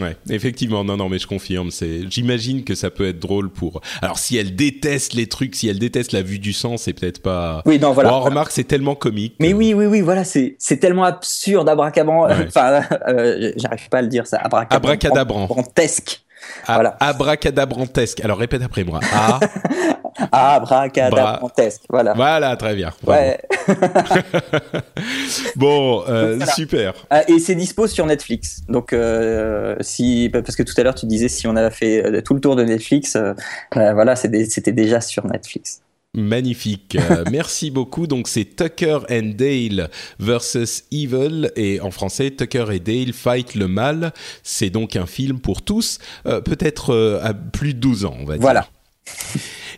Ouais, 0.01 0.15
effectivement, 0.29 0.83
non, 0.83 0.97
non, 0.97 1.09
mais 1.09 1.19
je 1.19 1.27
confirme. 1.27 1.71
C'est, 1.71 2.01
j'imagine 2.09 2.63
que 2.63 2.75
ça 2.75 2.89
peut 2.89 3.07
être 3.07 3.19
drôle 3.19 3.49
pour. 3.49 3.81
Alors, 4.01 4.19
si 4.19 4.37
elle 4.37 4.55
déteste 4.55 5.13
les 5.13 5.27
trucs, 5.27 5.55
si 5.55 5.67
elle 5.67 5.79
déteste 5.79 6.11
la 6.11 6.21
vue 6.21 6.39
du 6.39 6.53
sang, 6.53 6.77
c'est 6.77 6.93
peut-être 6.93 7.21
pas. 7.21 7.61
Oui, 7.65 7.79
non, 7.79 7.91
voilà. 7.93 8.09
Bon, 8.09 8.19
remarque, 8.19 8.51
c'est 8.51 8.63
tellement 8.65 8.95
comique. 8.95 9.35
Mais 9.39 9.51
que- 9.51 9.55
oui, 9.55 9.73
oui, 9.73 9.85
oui, 9.85 10.01
voilà, 10.01 10.23
c'est 10.23 10.55
c'est 10.59 10.77
tellement 10.77 11.03
absurde, 11.05 11.69
abracabran, 11.69 12.27
Ouais. 12.27 12.35
enfin, 12.47 12.81
euh, 13.07 13.51
j'arrive 13.57 13.89
pas 13.89 13.99
à 13.99 14.01
le 14.01 14.07
dire 14.09 14.27
ça, 14.27 14.37
abracabran, 14.37 14.77
Abracadabran. 14.77 15.45
brantesque. 15.45 16.21
Ah, 16.67 16.75
voilà. 16.75 16.97
Abracadabrantesque. 16.99 18.19
Alors, 18.23 18.37
répète 18.37 18.61
après 18.61 18.83
moi. 18.83 18.99
Ah, 19.13 19.39
Abracadabrantesque, 20.31 21.81
voilà. 21.89 22.13
voilà, 22.13 22.55
très 22.55 22.75
bien. 22.75 22.91
Ouais. 23.05 23.39
Bon, 25.55 26.03
euh, 26.07 26.36
Voilà. 26.38 26.51
super. 26.53 26.93
Ah, 27.10 27.24
et 27.29 27.39
c'est 27.39 27.55
dispo 27.55 27.88
sur 27.88 28.05
Netflix. 28.05 28.62
Donc, 28.69 28.93
euh, 28.93 29.75
si, 29.81 30.29
parce 30.31 30.55
que 30.55 30.63
tout 30.63 30.74
à 30.77 30.84
l'heure 30.84 30.95
tu 30.95 31.05
disais 31.05 31.27
si 31.27 31.48
on 31.48 31.55
avait 31.55 31.74
fait 31.74 32.05
euh, 32.05 32.22
tout 32.22 32.34
le 32.34 32.39
tour 32.41 32.55
de 32.55 32.63
Netflix, 32.63 33.15
euh, 33.15 33.34
euh, 33.77 33.93
voilà, 33.93 34.15
c'était 34.15 34.72
déjà 34.72 35.01
sur 35.01 35.25
Netflix. 35.25 35.81
Magnifique. 36.15 36.98
Euh, 37.12 37.24
merci 37.31 37.72
beaucoup. 37.72 38.07
Donc 38.07 38.27
c'est 38.27 38.55
Tucker 38.55 39.00
and 39.12 39.34
Dale 39.36 39.89
versus 40.19 40.84
Evil 40.91 41.51
et 41.55 41.81
en 41.81 41.91
français 41.91 42.31
Tucker 42.31 42.65
et 42.72 42.79
Dale 42.79 43.13
fight 43.13 43.55
le 43.55 43.67
mal. 43.67 44.13
C'est 44.43 44.69
donc 44.69 44.95
un 44.95 45.05
film 45.05 45.39
pour 45.39 45.62
tous, 45.62 46.00
euh, 46.25 46.41
peut-être 46.41 46.93
euh, 46.93 47.19
à 47.22 47.34
plus 47.34 47.74
de 47.74 47.79
12 47.79 48.05
ans, 48.05 48.15
on 48.19 48.25
va 48.25 48.34
dire. 48.36 48.41
Voilà. 48.41 48.67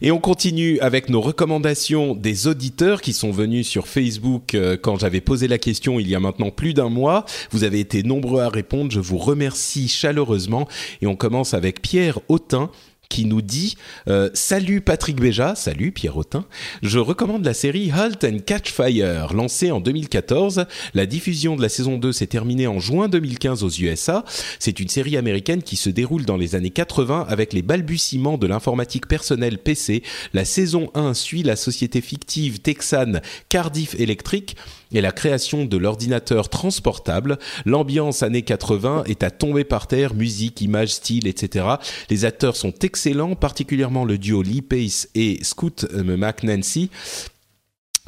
Et 0.02 0.12
on 0.12 0.20
continue 0.20 0.80
avec 0.80 1.10
nos 1.10 1.22
recommandations 1.22 2.14
des 2.14 2.48
auditeurs 2.48 3.02
qui 3.02 3.14
sont 3.14 3.32
venus 3.32 3.68
sur 3.68 3.88
Facebook 3.88 4.54
euh, 4.54 4.78
quand 4.78 5.00
j'avais 5.00 5.22
posé 5.22 5.48
la 5.48 5.58
question 5.58 6.00
il 6.00 6.08
y 6.08 6.16
a 6.16 6.20
maintenant 6.20 6.52
plus 6.52 6.74
d'un 6.74 6.90
mois. 6.90 7.26
Vous 7.52 7.64
avez 7.64 7.80
été 7.80 8.04
nombreux 8.04 8.42
à 8.42 8.50
répondre, 8.50 8.92
je 8.92 9.00
vous 9.00 9.18
remercie 9.18 9.88
chaleureusement. 9.88 10.68
Et 11.02 11.08
on 11.08 11.16
commence 11.16 11.54
avec 11.54 11.82
Pierre 11.82 12.20
Autin 12.28 12.70
qui 13.10 13.26
nous 13.26 13.42
dit 13.42 13.76
euh, 14.08 14.30
Salut 14.34 14.82
Patrick 14.82 15.20
Béja, 15.20 15.56
salut 15.56 15.92
Pierre 15.92 16.18
Autin. 16.18 16.46
Je 16.82 17.00
recommande 17.00 17.46
la 17.46 17.54
série 17.54 17.92
Halt 17.92 18.24
and 18.24 18.40
Catch 18.46 18.72
Fire, 18.72 19.34
lancée 19.34 19.72
en 19.72 19.80
2014. 19.80 20.66
La 20.94 21.06
diffusion 21.06 21.56
de 21.56 21.62
la 21.62 21.70
saison 21.70 21.98
2 21.98 22.12
s'est 22.12 22.28
terminée 22.28 22.68
en 22.68 22.80
juin 22.80 23.08
2015 23.08 23.64
aux 23.64 23.70
USA. 23.70 24.24
C'est 24.60 24.80
une 24.80 24.90
série 24.90 25.18
américaine 25.18 25.64
qui 25.64 25.76
se 25.76 25.90
déroule 25.90 26.26
dans 26.26 26.38
les 26.38 26.56
années 26.56 26.70
80 26.70 27.26
avec 27.30 27.54
les 27.54 27.62
balbutiements 27.62 28.38
de 28.38 28.48
l'informatique 28.48 29.08
personnelle 29.08 29.58
PC. 29.58 30.04
La 30.34 30.46
saison 30.46 30.92
1 30.94 31.14
suit 31.14 31.44
la 31.44 31.56
société 31.56 32.02
fictive 32.02 32.60
texane 32.60 33.22
Cardiff 33.50 33.96
Electric 34.00 34.56
et 34.94 35.02
la 35.02 35.12
création 35.12 35.66
de 35.66 35.78
l'ordinateur 35.78 36.50
transportable. 36.50 37.38
L'ambiance 37.66 38.24
années 38.24 38.42
80 38.42 39.04
est 39.06 39.24
à 39.24 39.32
tomber 39.32 39.64
par 39.64 39.88
terre, 39.88 40.14
musique, 40.14 40.62
images, 40.62 40.94
style, 40.94 41.28
etc. 41.28 41.66
Les 42.10 42.26
acteurs 42.26 42.56
sont 42.56 42.74
excellents, 42.82 42.97
particulièrement 43.36 44.06
le 44.06 44.18
duo 44.18 44.42
Lee 44.42 44.62
Pace 44.62 45.08
et 45.16 45.40
Scoot 45.44 45.86
McNancy. 45.94 46.90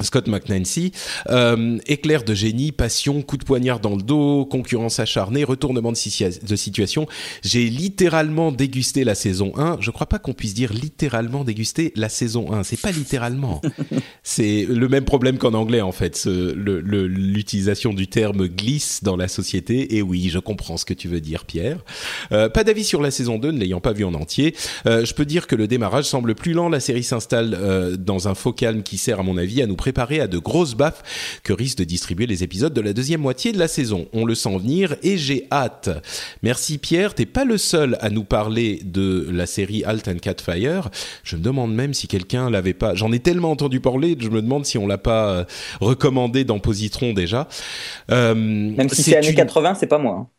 Scott 0.02 0.28
McNancy, 0.28 0.92
euh, 1.28 1.78
éclair 1.86 2.24
de 2.24 2.34
génie, 2.34 2.72
passion, 2.72 3.22
coup 3.22 3.36
de 3.36 3.44
poignard 3.44 3.80
dans 3.80 3.96
le 3.96 4.02
dos, 4.02 4.44
concurrence 4.44 4.98
acharnée, 5.00 5.44
retournement 5.44 5.92
de, 5.92 6.56
situation. 6.56 7.06
J'ai 7.42 7.68
littéralement 7.68 8.52
dégusté 8.52 9.04
la 9.04 9.14
saison 9.14 9.52
1. 9.56 9.78
Je 9.80 9.90
crois 9.90 10.06
pas 10.06 10.18
qu'on 10.18 10.32
puisse 10.32 10.54
dire 10.54 10.72
littéralement 10.72 11.44
déguster 11.44 11.92
la 11.96 12.08
saison 12.08 12.52
1. 12.52 12.64
C'est 12.64 12.80
pas 12.80 12.92
littéralement. 12.92 13.60
C'est 14.22 14.66
le 14.68 14.88
même 14.88 15.04
problème 15.04 15.38
qu'en 15.38 15.54
anglais 15.54 15.80
en 15.80 15.92
fait. 15.92 16.26
L'utilisation 16.26 17.92
du 17.92 18.08
terme 18.08 18.46
glisse 18.48 19.02
dans 19.02 19.16
la 19.16 19.28
société. 19.28 19.96
Et 19.96 20.02
oui, 20.02 20.28
je 20.30 20.38
comprends 20.38 20.76
ce 20.76 20.84
que 20.84 20.94
tu 20.94 21.08
veux 21.08 21.20
dire, 21.20 21.44
Pierre. 21.44 21.78
Euh, 22.32 22.48
pas 22.48 22.64
d'avis 22.64 22.84
sur 22.84 23.02
la 23.02 23.10
saison 23.10 23.38
2, 23.38 23.52
ne 23.52 23.58
l'ayant 23.58 23.80
pas 23.80 23.92
vu 23.92 24.04
en 24.04 24.14
entier. 24.14 24.54
Euh, 24.86 25.04
je 25.04 25.14
peux 25.14 25.24
dire 25.24 25.46
que 25.46 25.56
le 25.56 25.66
démarrage 25.66 26.04
semble 26.04 26.34
plus 26.34 26.52
lent. 26.52 26.68
La 26.68 26.80
série 26.80 27.02
s'installe 27.02 27.56
euh, 27.58 27.96
dans 27.96 28.28
un 28.28 28.34
faux 28.34 28.52
calme 28.52 28.82
qui 28.82 28.98
sert 28.98 29.20
à 29.20 29.22
mon 29.22 29.36
avis 29.36 29.62
à 29.62 29.66
nous 29.66 29.76
préparer 29.90 30.20
à 30.20 30.28
de 30.28 30.38
grosses 30.38 30.76
baffes 30.76 31.02
que 31.42 31.52
risquent 31.52 31.78
de 31.78 31.84
distribuer 31.84 32.28
les 32.28 32.44
épisodes 32.44 32.72
de 32.72 32.80
la 32.80 32.92
deuxième 32.92 33.22
moitié 33.22 33.50
de 33.50 33.58
la 33.58 33.66
saison. 33.66 34.06
On 34.12 34.24
le 34.24 34.36
sent 34.36 34.56
venir 34.56 34.94
et 35.02 35.18
j'ai 35.18 35.48
hâte. 35.50 35.90
Merci 36.44 36.78
Pierre, 36.78 37.12
t'es 37.12 37.26
pas 37.26 37.44
le 37.44 37.58
seul 37.58 37.98
à 38.00 38.08
nous 38.08 38.22
parler 38.22 38.78
de 38.84 39.26
la 39.32 39.46
série 39.46 39.82
Alt 39.82 40.06
and 40.06 40.18
Catfire. 40.22 40.90
Je 41.24 41.34
me 41.34 41.42
demande 41.42 41.74
même 41.74 41.92
si 41.92 42.06
quelqu'un 42.06 42.50
l'avait 42.50 42.72
pas. 42.72 42.94
J'en 42.94 43.10
ai 43.10 43.18
tellement 43.18 43.50
entendu 43.50 43.80
parler, 43.80 44.16
je 44.16 44.28
me 44.28 44.40
demande 44.40 44.64
si 44.64 44.78
on 44.78 44.86
l'a 44.86 44.96
pas 44.96 45.30
euh, 45.30 45.44
recommandé 45.80 46.44
dans 46.44 46.60
Positron 46.60 47.12
déjà. 47.12 47.48
Euh, 48.12 48.36
même 48.36 48.88
si 48.90 49.02
c'est 49.02 49.16
années 49.16 49.34
80, 49.34 49.74
c'est 49.74 49.88
pas 49.88 49.98
moi. 49.98 50.30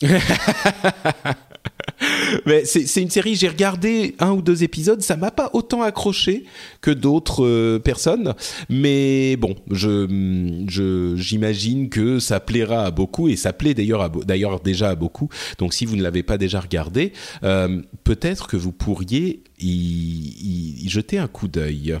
Mais 2.46 2.64
c'est 2.64 3.02
une 3.02 3.10
série, 3.10 3.34
j'ai 3.34 3.48
regardé 3.48 4.14
un 4.18 4.32
ou 4.32 4.42
deux 4.42 4.62
épisodes, 4.62 5.02
ça 5.02 5.16
m'a 5.16 5.30
pas 5.30 5.50
autant 5.52 5.82
accroché 5.82 6.44
que 6.80 6.90
d'autres 6.90 7.44
euh, 7.44 7.78
personnes, 7.78 8.34
mais 8.68 9.36
bon, 9.36 9.54
je 9.70 11.14
j'imagine 11.16 11.88
que 11.88 12.18
ça 12.18 12.40
plaira 12.40 12.84
à 12.84 12.90
beaucoup 12.90 13.28
et 13.28 13.36
ça 13.36 13.52
plaît 13.52 13.74
d'ailleurs 13.74 14.60
déjà 14.60 14.90
à 14.90 14.94
beaucoup. 14.94 15.28
Donc 15.58 15.74
si 15.74 15.84
vous 15.84 15.96
ne 15.96 16.02
l'avez 16.02 16.22
pas 16.22 16.38
déjà 16.38 16.60
regardé, 16.60 17.12
euh, 17.42 17.82
peut-être 18.04 18.46
que 18.46 18.56
vous 18.56 18.72
pourriez 18.72 19.42
y 19.58 20.88
jeter 20.88 21.18
un 21.18 21.28
coup 21.28 21.48
d'œil. 21.48 21.98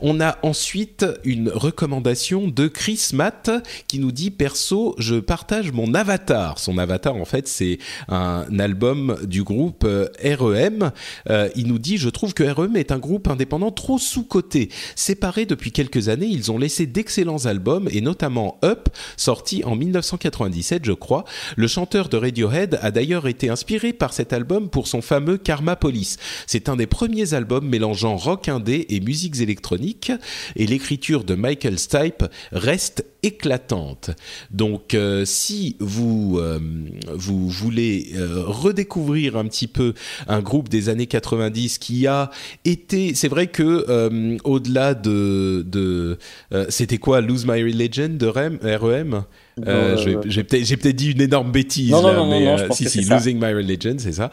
On 0.00 0.20
a 0.20 0.38
ensuite 0.42 1.04
une 1.24 1.48
recommandation 1.48 2.48
de 2.48 2.68
Chris 2.68 3.10
Matt 3.12 3.50
qui 3.88 3.98
nous 3.98 4.12
dit 4.12 4.30
perso, 4.30 4.94
je 4.98 5.16
partage 5.16 5.72
mon 5.72 5.94
avatar. 5.94 6.58
Son 6.58 6.78
avatar, 6.78 7.16
en 7.16 7.24
fait, 7.24 7.48
c'est 7.48 7.78
un 8.08 8.46
album 8.58 9.18
du 9.24 9.42
groupe 9.42 9.84
euh, 9.84 10.08
REM. 10.22 10.92
Euh, 11.28 11.48
il 11.56 11.66
nous 11.66 11.78
dit, 11.78 11.96
je 11.98 12.08
trouve 12.08 12.34
que 12.34 12.44
REM 12.44 12.76
est 12.76 12.92
un 12.92 12.98
groupe 12.98 13.28
indépendant 13.28 13.70
trop 13.70 13.98
sous-coté. 13.98 14.70
Séparé 14.94 15.46
depuis 15.46 15.72
quelques 15.72 16.08
années, 16.08 16.26
ils 16.26 16.50
ont 16.50 16.58
laissé 16.58 16.86
d'excellents 16.86 17.46
albums 17.46 17.88
et 17.90 18.00
notamment 18.00 18.58
Up, 18.64 18.88
sorti 19.16 19.64
en 19.64 19.76
1997, 19.76 20.84
je 20.84 20.92
crois. 20.92 21.24
Le 21.56 21.66
chanteur 21.66 22.08
de 22.08 22.16
Radiohead 22.16 22.78
a 22.82 22.90
d'ailleurs 22.90 23.26
été 23.26 23.48
inspiré 23.48 23.92
par 23.92 24.12
cet 24.12 24.32
album 24.32 24.70
pour 24.70 24.86
son 24.86 25.02
fameux 25.02 25.38
Karma 25.38 25.76
Police. 25.76 26.18
C'est 26.46 26.68
un 26.68 26.76
des 26.76 26.86
premiers 26.86 27.34
albums 27.34 27.66
mélangeant 27.66 28.16
rock 28.16 28.48
indé 28.48 28.86
et 28.88 29.00
musique 29.00 29.39
électroniques 29.40 30.12
et 30.56 30.66
l'écriture 30.66 31.24
de 31.24 31.34
Michael 31.34 31.78
Stipe 31.78 32.24
reste 32.52 33.04
éclatante. 33.22 34.10
Donc 34.50 34.94
euh, 34.94 35.24
si 35.24 35.76
vous 35.78 36.38
euh, 36.38 36.58
vous 37.12 37.48
voulez 37.48 38.12
euh, 38.14 38.44
redécouvrir 38.46 39.36
un 39.36 39.44
petit 39.44 39.66
peu 39.66 39.94
un 40.26 40.40
groupe 40.40 40.68
des 40.68 40.88
années 40.88 41.06
90 41.06 41.78
qui 41.78 42.06
a 42.06 42.30
été 42.64 43.14
c'est 43.14 43.28
vrai 43.28 43.48
que 43.48 44.38
au-delà 44.44 44.94
de, 44.94 45.64
de 45.66 46.18
c'était 46.68 46.98
quoi 46.98 47.20
Lose 47.20 47.46
My 47.46 47.62
Religion 47.62 48.08
de 48.08 48.26
REM, 48.26 48.58
REM 48.62 49.24
j'ai 50.26 50.44
peut-être 50.44 50.96
dit 50.96 51.12
une 51.12 51.20
énorme 51.20 51.52
bêtise 51.52 51.94
mais 52.28 52.72
si 52.72 52.88
si 52.88 53.02
Losing 53.02 53.38
My 53.38 53.52
Religion 53.52 53.96
c'est 53.98 54.12
ça 54.12 54.30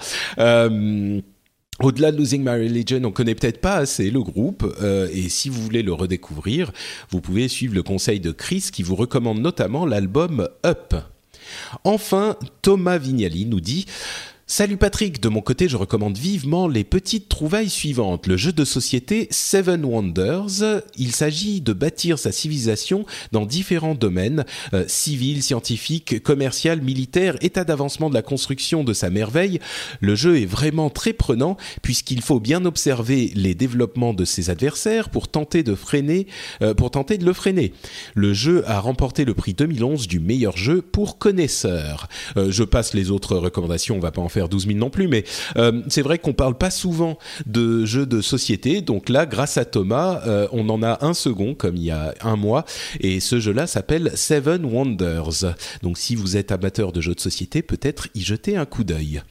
au-delà 1.81 2.11
de 2.11 2.17
Losing 2.17 2.41
My 2.41 2.67
Religion, 2.67 3.01
on 3.03 3.11
connaît 3.11 3.35
peut-être 3.35 3.61
pas 3.61 3.75
assez 3.75 4.09
le 4.09 4.21
groupe, 4.21 4.65
euh, 4.81 5.07
et 5.13 5.29
si 5.29 5.49
vous 5.49 5.61
voulez 5.61 5.83
le 5.83 5.93
redécouvrir, 5.93 6.71
vous 7.09 7.21
pouvez 7.21 7.47
suivre 7.47 7.75
le 7.75 7.83
conseil 7.83 8.19
de 8.19 8.31
Chris 8.31 8.69
qui 8.71 8.83
vous 8.83 8.95
recommande 8.95 9.39
notamment 9.39 9.85
l'album 9.85 10.47
Up. 10.65 10.95
Enfin, 11.83 12.35
Thomas 12.61 12.97
Vignali 12.97 13.45
nous 13.45 13.61
dit 13.61 13.85
Salut 14.49 14.77
Patrick, 14.77 15.19
de 15.19 15.27
mon 15.27 15.41
côté 15.41 15.67
je 15.67 15.75
recommande 15.75 16.17
vivement 16.17 16.69
les 16.69 16.85
petites 16.85 17.27
trouvailles 17.27 17.69
suivantes. 17.69 18.27
Le 18.27 18.37
jeu 18.37 18.53
de 18.53 18.63
société 18.63 19.27
Seven 19.29 19.83
Wonders, 19.83 20.83
il 20.95 21.11
s'agit 21.11 21.59
de 21.59 21.73
bâtir 21.73 22.17
sa 22.17 22.31
civilisation 22.31 23.05
dans 23.33 23.45
différents 23.45 23.93
domaines, 23.93 24.45
euh, 24.73 24.85
civil, 24.87 25.43
scientifique, 25.43 26.23
commercial, 26.23 26.81
militaire, 26.81 27.35
état 27.41 27.65
d'avancement 27.65 28.09
de 28.09 28.13
la 28.13 28.21
construction 28.21 28.85
de 28.85 28.93
sa 28.93 29.09
merveille. 29.09 29.59
Le 29.99 30.15
jeu 30.15 30.39
est 30.39 30.45
vraiment 30.45 30.89
très 30.89 31.11
prenant 31.11 31.57
puisqu'il 31.81 32.21
faut 32.21 32.39
bien 32.39 32.63
observer 32.63 33.33
les 33.35 33.53
développements 33.53 34.13
de 34.13 34.23
ses 34.23 34.49
adversaires 34.49 35.09
pour 35.09 35.27
tenter 35.27 35.61
de 35.61 35.75
freiner, 35.75 36.25
euh, 36.61 36.73
pour 36.73 36.91
tenter 36.91 37.17
de 37.17 37.25
le 37.25 37.33
freiner. 37.33 37.73
Le 38.15 38.33
jeu 38.33 38.63
a 38.65 38.79
remporté 38.79 39.25
le 39.25 39.33
prix 39.33 39.53
2011 39.53 40.07
du 40.07 40.21
meilleur 40.21 40.55
jeu 40.55 40.81
pour 40.81 41.17
connaisseurs. 41.17 42.07
Euh, 42.37 42.49
je 42.49 42.63
passe 42.63 42.93
les 42.93 43.11
autres 43.11 43.35
recommandations, 43.35 43.97
on 43.97 43.99
va 43.99 44.11
pas 44.11 44.21
en 44.21 44.29
faire 44.29 44.36
faire 44.37 44.49
12 44.49 44.67
000 44.67 44.77
non 44.77 44.91
plus, 44.91 45.07
mais 45.07 45.23
euh, 45.57 45.81
c'est 45.87 46.03
vrai 46.03 46.19
qu'on 46.19 46.33
parle 46.33 46.55
pas 46.55 46.69
souvent 46.69 47.17
de 47.47 47.85
jeux 47.85 48.05
de 48.05 48.21
société. 48.21 48.81
Donc 48.81 49.09
là, 49.09 49.25
grâce 49.25 49.57
à 49.57 49.65
Thomas, 49.65 50.21
euh, 50.27 50.47
on 50.51 50.69
en 50.69 50.83
a 50.83 51.03
un 51.03 51.15
second, 51.15 51.55
comme 51.55 51.75
il 51.75 51.85
y 51.85 51.91
a 51.91 52.13
un 52.21 52.35
mois, 52.35 52.63
et 52.99 53.19
ce 53.19 53.39
jeu-là 53.39 53.65
s'appelle 53.65 54.11
Seven 54.13 54.63
Wonders. 54.63 55.55
Donc 55.81 55.97
si 55.97 56.13
vous 56.13 56.37
êtes 56.37 56.51
amateur 56.51 56.91
de 56.91 57.01
jeux 57.01 57.15
de 57.15 57.19
société, 57.19 57.63
peut-être 57.63 58.09
y 58.13 58.21
jeter 58.21 58.57
un 58.57 58.65
coup 58.65 58.83
d'œil. 58.83 59.23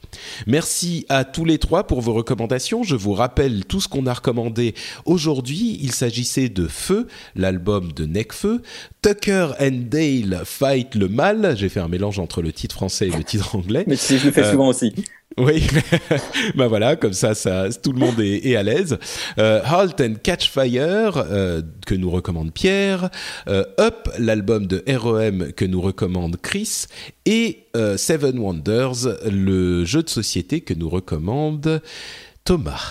Merci 0.45 1.05
à 1.07 1.23
tous 1.23 1.45
les 1.45 1.57
trois 1.57 1.87
pour 1.87 2.01
vos 2.01 2.13
recommandations. 2.13 2.83
Je 2.83 2.97
vous 2.97 3.13
rappelle 3.13 3.63
tout 3.63 3.79
ce 3.79 3.87
qu'on 3.87 4.07
a 4.07 4.13
recommandé 4.13 4.75
aujourd'hui. 5.05 5.79
Il 5.81 5.93
s'agissait 5.93 6.49
de 6.49 6.67
Feu, 6.67 7.07
l'album 7.37 7.93
de 7.93 8.05
Necfeu, 8.05 8.61
Tucker 9.01 9.51
and 9.61 9.83
Dale 9.89 10.41
Fight 10.43 10.95
le 10.95 11.07
Mal. 11.07 11.55
J'ai 11.55 11.69
fait 11.69 11.79
un 11.79 11.87
mélange 11.87 12.19
entre 12.19 12.41
le 12.41 12.51
titre 12.51 12.75
français 12.75 13.07
et 13.07 13.15
le 13.15 13.23
titre 13.23 13.55
anglais. 13.55 13.85
Mais 13.87 13.95
je 13.95 14.25
le 14.25 14.31
fais 14.31 14.43
euh, 14.43 14.51
souvent 14.51 14.67
aussi. 14.67 14.93
Oui, 15.37 15.67
ben 16.55 16.67
voilà, 16.67 16.95
comme 16.95 17.13
ça, 17.13 17.35
ça, 17.35 17.67
tout 17.71 17.91
le 17.91 17.99
monde 17.99 18.19
est, 18.19 18.55
à 18.55 18.63
l'aise. 18.63 18.97
Euh, 19.37 19.61
halt 19.63 20.01
and 20.01 20.15
Catch 20.23 20.49
Fire 20.49 21.17
euh, 21.17 21.61
que 21.85 21.93
nous 21.93 22.09
recommande 22.09 22.51
Pierre, 22.51 23.09
Up, 23.47 24.09
l'album 24.17 24.65
de 24.65 24.83
REM 24.87 25.53
que 25.53 25.65
nous 25.65 25.81
recommande 25.81 26.37
Chris, 26.41 26.85
et 27.25 27.65
Seven 27.97 28.39
Wonders, 28.39 29.07
le 29.29 29.85
jeu 29.85 30.01
de 30.01 30.09
société 30.09 30.61
que 30.61 30.73
nous 30.73 30.89
recommande 30.89 31.81
Thomas. 32.43 32.81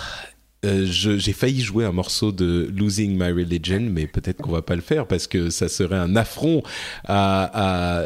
Euh, 0.65 0.85
j'ai 0.85 1.33
failli 1.33 1.61
jouer 1.61 1.85
un 1.85 1.91
morceau 1.91 2.31
de 2.31 2.71
Losing 2.75 3.13
My 3.13 3.31
Religion, 3.31 3.79
mais 3.79 4.07
peut-être 4.07 4.41
qu'on 4.41 4.51
va 4.51 4.63
pas 4.63 4.75
le 4.75 4.81
faire 4.81 5.07
parce 5.07 5.27
que 5.27 5.49
ça 5.49 5.69
serait 5.69 5.97
un 5.97 6.15
affront 6.15 6.63
à, 7.05 8.05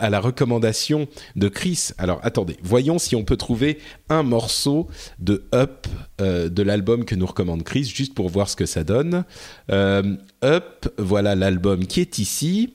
à, 0.00 0.10
la 0.10 0.20
recommandation 0.20 1.06
de 1.36 1.48
Chris. 1.48 1.90
Alors 1.98 2.20
attendez, 2.22 2.56
voyons 2.62 2.98
si 2.98 3.14
on 3.16 3.24
peut 3.24 3.36
trouver 3.36 3.78
un 4.08 4.22
morceau 4.22 4.88
de 5.18 5.44
Up 5.54 5.86
euh, 6.20 6.48
de 6.48 6.62
l'album 6.62 7.04
que 7.04 7.14
nous 7.14 7.26
recommande 7.26 7.62
Chris, 7.64 7.84
juste 7.84 8.14
pour 8.14 8.30
voir 8.30 8.48
ce 8.48 8.56
que 8.56 8.66
ça 8.66 8.82
donne. 8.82 9.24
Euh, 9.70 10.16
Up, 10.42 10.86
voilà 10.96 11.34
l'album 11.34 11.86
qui 11.86 12.00
est 12.00 12.18
ici. 12.18 12.74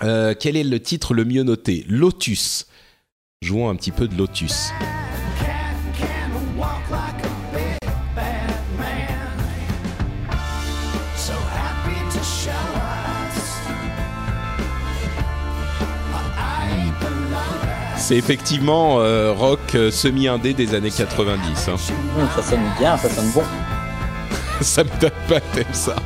quel 0.00 0.56
est 0.56 0.64
le 0.64 0.80
titre 0.80 1.12
le 1.12 1.24
mieux 1.24 1.42
noté? 1.42 1.84
Lotus. 1.88 2.66
Jouons 3.42 3.68
un 3.68 3.76
petit 3.76 3.92
peu 3.92 4.08
de 4.08 4.16
Lotus. 4.16 4.70
C'est 18.06 18.16
effectivement 18.16 19.00
euh, 19.00 19.32
rock 19.32 19.74
euh, 19.74 19.90
semi-indé 19.90 20.52
des 20.52 20.74
années 20.74 20.90
90. 20.90 21.68
Hein. 21.68 21.76
Hum, 22.18 22.28
ça 22.36 22.42
sonne 22.42 22.60
bien, 22.78 22.98
ça 22.98 23.08
sonne 23.08 23.30
bon. 23.30 23.42
ça 24.60 24.84
me 24.84 25.00
donne 25.00 25.10
pas 25.26 25.40
t'aimes 25.40 25.64
ça. 25.72 25.96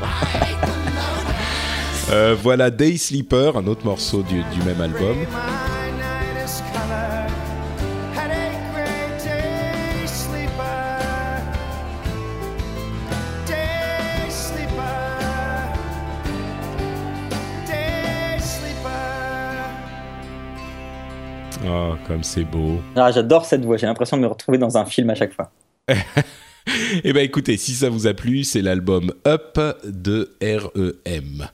Euh, 2.12 2.37
voilà 2.40 2.70
Day 2.70 2.96
Sleeper, 2.96 3.56
un 3.56 3.66
autre 3.66 3.84
morceau 3.84 4.22
du, 4.22 4.44
du 4.44 4.62
même 4.64 4.80
album. 4.80 5.16
Comme 22.09 22.25
c'est 22.25 22.44
beau. 22.44 22.81
Ah, 22.97 23.12
J'adore 23.12 23.44
cette 23.44 23.64
voix, 23.64 23.77
j'ai 23.77 23.87
l'impression 23.87 24.16
de 24.16 24.23
me 24.23 24.27
retrouver 24.27 24.59
dans 24.59 24.77
un 24.79 24.87
film 24.87 25.11
à 25.11 25.14
chaque 25.14 25.33
fois. 25.33 25.53
Eh 27.03 27.14
ben 27.14 27.23
écoutez, 27.23 27.57
si 27.57 27.73
ça 27.73 27.88
vous 27.88 28.07
a 28.07 28.12
plu, 28.12 28.44
c'est 28.44 28.61
l'album 28.61 29.11
Up 29.27 29.59
de 29.87 30.37
REM. 30.42 31.49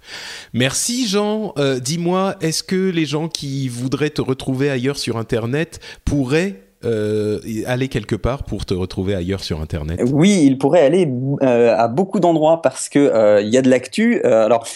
Merci 0.52 1.06
Jean. 1.06 1.52
Euh, 1.56 1.78
Dis-moi, 1.78 2.34
est-ce 2.40 2.64
que 2.64 2.90
les 2.90 3.06
gens 3.06 3.28
qui 3.28 3.68
voudraient 3.68 4.10
te 4.10 4.20
retrouver 4.20 4.70
ailleurs 4.70 4.98
sur 4.98 5.16
Internet 5.16 5.78
pourraient 6.04 6.64
euh, 6.84 7.38
aller 7.66 7.88
quelque 7.88 8.16
part 8.16 8.42
pour 8.42 8.66
te 8.66 8.74
retrouver 8.74 9.14
ailleurs 9.14 9.42
sur 9.42 9.60
Internet? 9.60 10.00
Oui, 10.12 10.42
il 10.44 10.58
pourrait 10.58 10.82
aller 10.82 11.08
euh, 11.42 11.74
à 11.76 11.88
beaucoup 11.88 12.20
d'endroits 12.20 12.60
parce 12.60 12.88
que 12.88 12.98
euh, 12.98 13.40
il 13.40 13.48
y 13.48 13.56
a 13.56 13.62
de 13.62 13.70
l'actu. 13.70 14.20
Alors 14.22 14.66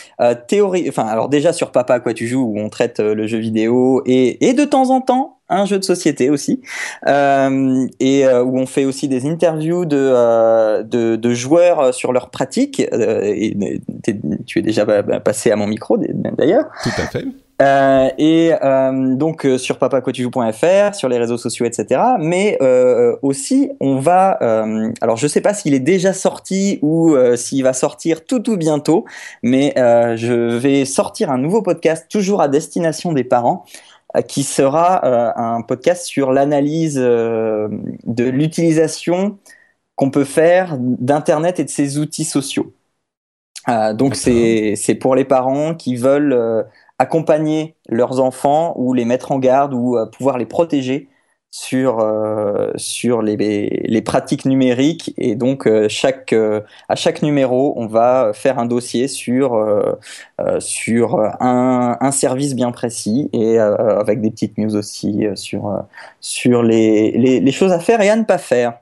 théorie, 0.46 0.86
enfin 0.88 1.06
alors 1.06 1.28
déjà 1.28 1.52
sur 1.52 1.72
Papa 1.72 1.94
à 1.94 2.00
quoi 2.00 2.14
tu 2.14 2.26
joues 2.26 2.44
où 2.44 2.58
on 2.58 2.68
traite 2.68 3.00
le 3.00 3.26
jeu 3.26 3.38
vidéo 3.38 4.02
et, 4.06 4.48
et 4.48 4.54
de 4.54 4.64
temps 4.64 4.90
en 4.90 5.00
temps 5.00 5.37
un 5.48 5.64
jeu 5.64 5.78
de 5.78 5.84
société 5.84 6.30
aussi 6.30 6.60
euh, 7.06 7.86
et 8.00 8.26
euh, 8.26 8.42
où 8.42 8.58
on 8.58 8.66
fait 8.66 8.84
aussi 8.84 9.08
des 9.08 9.26
interviews 9.26 9.84
de 9.84 9.96
euh, 9.96 10.82
de, 10.82 11.16
de 11.16 11.34
joueurs 11.34 11.94
sur 11.94 12.12
leurs 12.12 12.30
pratiques. 12.30 12.80
Et, 12.80 13.56
tu 14.46 14.58
es 14.58 14.62
déjà 14.62 14.84
bah, 14.84 15.02
bah, 15.02 15.20
passé 15.20 15.50
à 15.50 15.56
mon 15.56 15.66
micro 15.66 15.98
d'ailleurs. 15.98 16.66
Tout 16.82 16.90
à 16.98 17.06
fait. 17.06 17.24
Euh, 17.60 18.08
et 18.18 18.52
euh, 18.62 19.16
donc 19.16 19.44
euh, 19.44 19.58
sur 19.58 19.78
papaquatujoues.fr, 19.78 20.94
sur 20.94 21.08
les 21.08 21.18
réseaux 21.18 21.36
sociaux, 21.36 21.66
etc. 21.66 22.00
Mais 22.20 22.58
aussi, 23.22 23.70
on 23.80 23.96
va. 23.96 24.38
alors, 25.00 25.16
je 25.16 25.26
sais 25.26 25.40
pas 25.40 25.54
s'il 25.54 25.74
est 25.74 25.80
déjà 25.80 26.12
sorti 26.12 26.78
ou 26.82 27.16
s'il 27.36 27.62
va 27.62 27.72
sortir 27.72 28.24
tout 28.24 28.40
tout 28.40 28.56
bientôt, 28.56 29.04
mais 29.42 29.72
je 29.76 30.56
vais 30.56 30.84
sortir 30.84 31.30
un 31.30 31.38
nouveau 31.38 31.62
podcast 31.62 32.06
toujours 32.10 32.40
à 32.40 32.48
destination 32.48 33.12
des 33.12 33.24
parents, 33.24 33.64
qui 34.26 34.42
sera 34.42 35.04
euh, 35.04 35.32
un 35.36 35.62
podcast 35.62 36.06
sur 36.06 36.32
l'analyse 36.32 36.98
euh, 36.98 37.68
de 38.04 38.24
l'utilisation 38.24 39.38
qu'on 39.96 40.10
peut 40.10 40.24
faire 40.24 40.76
d'Internet 40.78 41.60
et 41.60 41.64
de 41.64 41.70
ses 41.70 41.98
outils 41.98 42.24
sociaux. 42.24 42.72
Euh, 43.68 43.92
donc 43.92 44.14
c'est 44.14 44.98
pour 45.00 45.14
les 45.14 45.24
parents 45.24 45.74
qui 45.74 45.96
veulent 45.96 46.32
euh, 46.32 46.62
accompagner 46.98 47.76
leurs 47.88 48.20
enfants 48.20 48.74
ou 48.76 48.94
les 48.94 49.04
mettre 49.04 49.32
en 49.32 49.38
garde 49.38 49.74
ou 49.74 49.96
euh, 49.96 50.06
pouvoir 50.06 50.38
les 50.38 50.46
protéger 50.46 51.08
sur 51.50 52.00
euh, 52.00 52.70
sur 52.76 53.22
les, 53.22 53.36
les 53.36 54.02
pratiques 54.02 54.44
numériques 54.44 55.14
et 55.16 55.34
donc 55.34 55.66
euh, 55.66 55.88
chaque 55.88 56.32
euh, 56.34 56.60
à 56.88 56.94
chaque 56.96 57.22
numéro 57.22 57.72
on 57.76 57.86
va 57.86 58.32
faire 58.34 58.58
un 58.58 58.66
dossier 58.66 59.08
sur 59.08 59.54
euh, 59.54 59.94
euh, 60.40 60.60
sur 60.60 61.18
un, 61.40 61.96
un 62.00 62.10
service 62.12 62.54
bien 62.54 62.70
précis 62.70 63.30
et 63.32 63.58
euh, 63.58 63.98
avec 63.98 64.20
des 64.20 64.30
petites 64.30 64.58
news 64.58 64.76
aussi 64.76 65.26
sur 65.36 65.84
sur 66.20 66.62
les, 66.62 67.12
les 67.12 67.40
les 67.40 67.52
choses 67.52 67.72
à 67.72 67.80
faire 67.80 68.00
et 68.02 68.10
à 68.10 68.16
ne 68.16 68.24
pas 68.24 68.38
faire. 68.38 68.78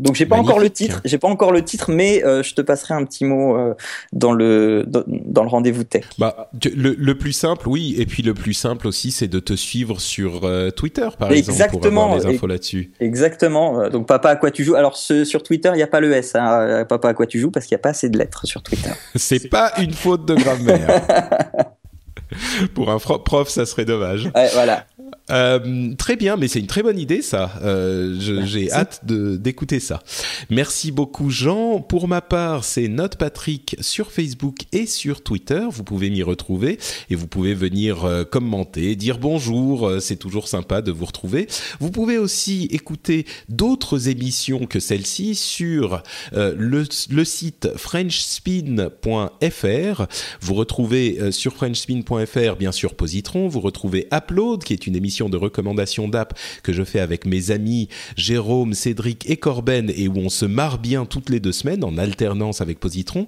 Donc 0.00 0.14
j'ai 0.14 0.24
pas 0.24 0.36
encore 0.38 0.58
le 0.58 0.70
titre, 0.70 1.02
j'ai 1.04 1.18
pas 1.18 1.28
encore 1.28 1.52
le 1.52 1.62
titre, 1.62 1.90
mais 1.90 2.24
euh, 2.24 2.42
je 2.42 2.54
te 2.54 2.62
passerai 2.62 2.94
un 2.94 3.04
petit 3.04 3.26
mot 3.26 3.58
euh, 3.58 3.74
dans 4.14 4.32
le 4.32 4.84
dans, 4.86 5.02
dans 5.06 5.42
le 5.42 5.50
rendez-vous 5.50 5.84
tech. 5.84 6.04
Bah, 6.18 6.48
le, 6.74 6.94
le 6.98 7.18
plus 7.18 7.34
simple, 7.34 7.68
oui, 7.68 7.94
et 7.98 8.06
puis 8.06 8.22
le 8.22 8.32
plus 8.32 8.54
simple 8.54 8.86
aussi, 8.86 9.10
c'est 9.10 9.28
de 9.28 9.38
te 9.38 9.52
suivre 9.52 10.00
sur 10.00 10.44
euh, 10.44 10.70
Twitter, 10.70 11.06
par 11.18 11.30
exemple, 11.30 11.44
pour 11.58 11.66
Exactement, 11.66 12.04
avoir 12.14 12.18
les 12.30 12.34
infos 12.36 12.46
là-dessus. 12.46 12.92
Exactement. 13.00 13.90
Donc 13.90 14.06
papa 14.08 14.30
à 14.30 14.36
quoi 14.36 14.50
tu 14.50 14.64
joues? 14.64 14.76
Alors 14.76 14.96
ce- 14.96 15.26
sur 15.26 15.42
Twitter 15.42 15.70
il 15.74 15.78
y 15.78 15.82
a 15.82 15.86
pas 15.86 16.00
le 16.00 16.10
S. 16.14 16.34
Hein, 16.36 16.86
papa 16.88 17.10
à 17.10 17.14
quoi 17.14 17.26
tu 17.26 17.38
joues 17.38 17.50
parce 17.50 17.66
qu'il 17.66 17.74
y 17.74 17.80
a 17.80 17.82
pas 17.82 17.90
assez 17.90 18.08
de 18.08 18.16
lettres 18.16 18.46
sur 18.46 18.62
Twitter. 18.62 18.90
C'est 19.14 19.50
pas 19.50 19.72
une 19.78 19.92
faute 19.92 20.24
de 20.24 20.34
grammaire. 20.34 21.02
Pour 22.74 22.90
un 22.90 22.98
prof, 22.98 23.48
ça 23.50 23.66
serait 23.66 23.84
dommage. 23.84 24.30
Ouais, 24.34 24.48
voilà. 24.54 24.86
Euh, 25.30 25.94
très 25.94 26.16
bien, 26.16 26.36
mais 26.36 26.48
c'est 26.48 26.58
une 26.58 26.66
très 26.66 26.82
bonne 26.82 26.98
idée, 26.98 27.22
ça. 27.22 27.52
Euh, 27.62 28.16
J'ai 28.44 28.72
hâte 28.72 29.02
d'écouter 29.04 29.80
ça. 29.80 30.02
Merci 30.50 30.92
beaucoup, 30.92 31.30
Jean. 31.30 31.80
Pour 31.80 32.08
ma 32.08 32.20
part, 32.20 32.64
c'est 32.64 32.88
Note 32.88 33.16
Patrick 33.16 33.76
sur 33.80 34.10
Facebook 34.10 34.56
et 34.72 34.86
sur 34.86 35.22
Twitter. 35.22 35.64
Vous 35.70 35.84
pouvez 35.84 36.10
m'y 36.10 36.22
retrouver 36.22 36.78
et 37.10 37.14
vous 37.14 37.28
pouvez 37.28 37.54
venir 37.54 38.04
euh, 38.04 38.24
commenter, 38.24 38.96
dire 38.96 39.18
bonjour. 39.18 39.90
C'est 40.00 40.16
toujours 40.16 40.48
sympa 40.48 40.82
de 40.82 40.90
vous 40.90 41.04
retrouver. 41.04 41.46
Vous 41.78 41.90
pouvez 41.90 42.18
aussi 42.18 42.66
écouter 42.70 43.26
d'autres 43.48 44.08
émissions 44.08 44.66
que 44.66 44.80
celle-ci 44.80 45.34
sur 45.34 46.02
le, 46.32 46.84
le 47.10 47.24
site 47.24 47.68
frenchspin.fr. 47.76 50.06
Vous 50.40 50.54
retrouvez 50.54 51.32
sur 51.32 51.54
frenchspin.fr 51.54 52.56
bien 52.56 52.72
sûr 52.72 52.94
Positron. 52.94 53.48
Vous 53.48 53.60
retrouvez 53.60 54.08
Upload, 54.12 54.64
qui 54.64 54.72
est 54.72 54.86
une 54.86 54.96
émission 54.96 55.21
de 55.28 55.36
recommandation 55.36 56.08
d'app 56.08 56.38
que 56.62 56.72
je 56.72 56.84
fais 56.84 57.00
avec 57.00 57.26
mes 57.26 57.50
amis 57.50 57.88
Jérôme, 58.16 58.74
Cédric 58.74 59.28
et 59.28 59.36
Corben 59.36 59.92
et 59.94 60.08
où 60.08 60.16
on 60.16 60.28
se 60.28 60.46
marre 60.46 60.78
bien 60.78 61.04
toutes 61.04 61.30
les 61.30 61.40
deux 61.40 61.52
semaines 61.52 61.84
en 61.84 61.98
alternance 61.98 62.60
avec 62.60 62.78
Positron. 62.78 63.26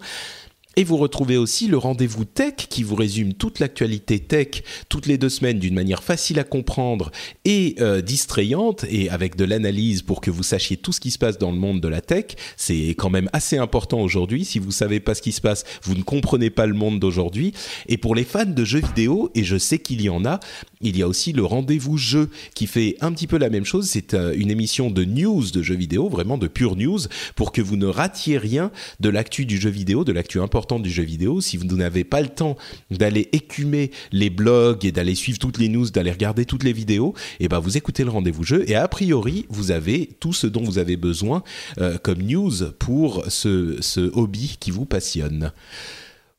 Et 0.76 0.84
vous 0.84 0.96
retrouvez 0.96 1.36
aussi 1.36 1.68
le 1.68 1.78
rendez-vous 1.78 2.24
tech 2.24 2.54
qui 2.68 2.82
vous 2.82 2.96
résume 2.96 3.34
toute 3.34 3.60
l'actualité 3.60 4.18
tech 4.18 4.62
toutes 4.88 5.06
les 5.06 5.18
deux 5.18 5.28
semaines 5.28 5.58
d'une 5.58 5.74
manière 5.74 6.02
facile 6.02 6.38
à 6.40 6.44
comprendre 6.44 7.12
et 7.44 7.76
euh, 7.80 8.00
distrayante 8.00 8.84
et 8.88 9.08
avec 9.08 9.36
de 9.36 9.44
l'analyse 9.44 10.02
pour 10.02 10.20
que 10.20 10.30
vous 10.30 10.42
sachiez 10.42 10.76
tout 10.76 10.92
ce 10.92 11.00
qui 11.00 11.12
se 11.12 11.18
passe 11.18 11.38
dans 11.38 11.52
le 11.52 11.58
monde 11.58 11.80
de 11.80 11.88
la 11.88 12.00
tech. 12.00 12.26
C'est 12.56 12.88
quand 12.98 13.10
même 13.10 13.30
assez 13.32 13.56
important 13.56 14.00
aujourd'hui. 14.00 14.44
Si 14.44 14.58
vous 14.58 14.72
savez 14.72 14.98
pas 14.98 15.14
ce 15.14 15.22
qui 15.22 15.32
se 15.32 15.40
passe, 15.40 15.64
vous 15.84 15.94
ne 15.94 16.02
comprenez 16.02 16.50
pas 16.50 16.66
le 16.66 16.74
monde 16.74 16.98
d'aujourd'hui. 16.98 17.52
Et 17.86 17.96
pour 17.96 18.14
les 18.14 18.24
fans 18.24 18.44
de 18.44 18.64
jeux 18.64 18.80
vidéo, 18.80 19.30
et 19.34 19.44
je 19.44 19.56
sais 19.56 19.78
qu'il 19.78 20.00
y 20.00 20.08
en 20.08 20.24
a, 20.24 20.40
il 20.84 20.96
y 20.96 21.02
a 21.02 21.08
aussi 21.08 21.32
le 21.32 21.44
rendez-vous 21.44 21.96
jeu 21.96 22.30
qui 22.54 22.66
fait 22.66 22.96
un 23.00 23.12
petit 23.12 23.26
peu 23.26 23.38
la 23.38 23.50
même 23.50 23.64
chose. 23.64 23.88
C'est 23.88 24.14
euh, 24.14 24.34
une 24.36 24.50
émission 24.50 24.90
de 24.90 25.04
news 25.04 25.50
de 25.50 25.62
jeux 25.62 25.74
vidéo, 25.74 26.08
vraiment 26.08 26.38
de 26.38 26.46
pure 26.46 26.76
news, 26.76 27.00
pour 27.36 27.52
que 27.52 27.60
vous 27.60 27.76
ne 27.76 27.86
ratiez 27.86 28.38
rien 28.38 28.70
de 29.00 29.08
l'actu 29.08 29.46
du 29.46 29.58
jeu 29.58 29.70
vidéo, 29.70 30.04
de 30.04 30.12
l'actu 30.12 30.40
importante 30.40 30.82
du 30.82 30.90
jeu 30.90 31.02
vidéo. 31.02 31.40
Si 31.40 31.56
vous 31.56 31.64
n'avez 31.64 32.04
pas 32.04 32.20
le 32.20 32.28
temps 32.28 32.56
d'aller 32.90 33.28
écumer 33.32 33.90
les 34.12 34.30
blogs 34.30 34.84
et 34.84 34.92
d'aller 34.92 35.14
suivre 35.14 35.38
toutes 35.38 35.58
les 35.58 35.68
news, 35.68 35.90
d'aller 35.90 36.12
regarder 36.12 36.44
toutes 36.44 36.64
les 36.64 36.72
vidéos, 36.72 37.14
et 37.40 37.48
ben 37.48 37.58
vous 37.58 37.76
écoutez 37.76 38.04
le 38.04 38.10
rendez-vous 38.10 38.44
jeu 38.44 38.64
et 38.68 38.74
a 38.74 38.86
priori 38.88 39.46
vous 39.48 39.70
avez 39.70 40.10
tout 40.20 40.32
ce 40.32 40.46
dont 40.46 40.62
vous 40.62 40.78
avez 40.78 40.96
besoin 40.96 41.42
euh, 41.78 41.98
comme 41.98 42.22
news 42.22 42.52
pour 42.78 43.24
ce 43.28 44.10
hobby 44.14 44.56
qui 44.60 44.70
vous 44.70 44.84
passionne. 44.84 45.52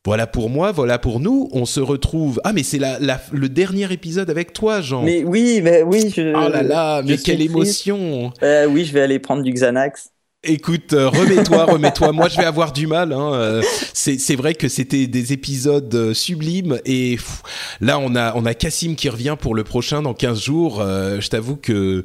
Voilà 0.05 0.27
pour 0.27 0.49
moi, 0.51 0.71
voilà 0.71 0.99
pour 0.99 1.19
nous. 1.19 1.49
On 1.51 1.65
se 1.65 1.79
retrouve. 1.79 2.39
Ah, 2.43 2.53
mais 2.53 2.61
c'est 2.63 2.77
la, 2.77 2.99
la- 2.99 3.19
le 3.31 3.49
dernier 3.49 3.91
épisode 3.91 4.29
avec 4.29 4.53
toi, 4.53 4.79
Jean. 4.81 5.01
Mais 5.01 5.23
oui, 5.23 5.61
mais 5.63 5.81
oui. 5.81 6.13
Je, 6.15 6.21
oh 6.33 6.47
là 6.49 6.61
là, 6.61 7.01
mais 7.03 7.17
quelle 7.17 7.41
émotion 7.41 8.31
Euh, 8.43 8.67
oui, 8.67 8.85
je 8.85 8.93
vais 8.93 9.01
aller 9.01 9.17
prendre 9.19 9.41
du 9.41 9.51
Xanax. 9.51 10.09
Écoute, 10.47 10.93
euh, 10.93 11.09
remets-toi, 11.09 11.65
remets-toi. 11.73 12.11
Moi, 12.11 12.27
je 12.29 12.37
vais 12.37 12.45
avoir 12.45 12.71
du 12.71 12.85
mal. 12.85 13.13
Hein. 13.13 13.33
Euh, 13.33 13.63
c'est 13.93 14.35
vrai 14.35 14.53
que 14.53 14.67
c'était 14.67 15.07
des 15.07 15.33
épisodes 15.33 15.93
euh, 15.95 16.13
sublimes 16.13 16.79
et 16.85 17.15
pff, 17.15 17.41
là, 17.81 17.97
on 17.97 18.15
a 18.15 18.35
on 18.35 18.45
a 18.45 18.53
Cassim 18.53 18.93
qui 18.95 19.09
revient 19.09 19.35
pour 19.41 19.55
le 19.55 19.63
prochain 19.63 20.03
dans 20.03 20.13
15 20.13 20.39
jours. 20.39 20.83
Je 20.83 21.27
t'avoue 21.29 21.55
que 21.55 22.03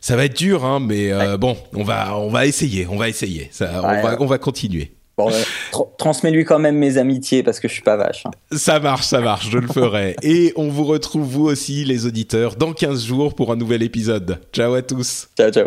ça 0.00 0.16
va 0.16 0.24
être 0.24 0.36
dur, 0.36 0.64
hein, 0.64 0.80
mais 0.80 1.12
bon, 1.38 1.56
on 1.72 1.84
va 1.84 2.18
on 2.18 2.30
va 2.30 2.46
essayer, 2.46 2.88
on 2.90 2.96
va 2.96 3.08
essayer. 3.08 3.48
Ça, 3.52 3.70
on 3.84 4.02
va 4.02 4.16
on 4.20 4.26
va 4.26 4.38
continuer. 4.38 4.97
Bon, 5.18 5.30
euh, 5.32 5.82
transmets-lui 5.98 6.44
quand 6.44 6.60
même 6.60 6.76
mes 6.76 6.96
amitiés 6.96 7.42
parce 7.42 7.58
que 7.58 7.66
je 7.66 7.72
suis 7.72 7.82
pas 7.82 7.96
vache. 7.96 8.24
Hein. 8.24 8.30
Ça 8.52 8.78
marche, 8.78 9.04
ça 9.04 9.20
marche, 9.20 9.50
je 9.50 9.58
le 9.58 9.66
ferai. 9.66 10.14
Et 10.22 10.52
on 10.54 10.68
vous 10.68 10.84
retrouve 10.84 11.26
vous 11.26 11.46
aussi, 11.46 11.84
les 11.84 12.06
auditeurs, 12.06 12.54
dans 12.54 12.72
15 12.72 13.04
jours 13.04 13.34
pour 13.34 13.50
un 13.50 13.56
nouvel 13.56 13.82
épisode. 13.82 14.38
Ciao 14.52 14.74
à 14.74 14.82
tous. 14.82 15.28
Ciao, 15.36 15.50
ciao. 15.50 15.66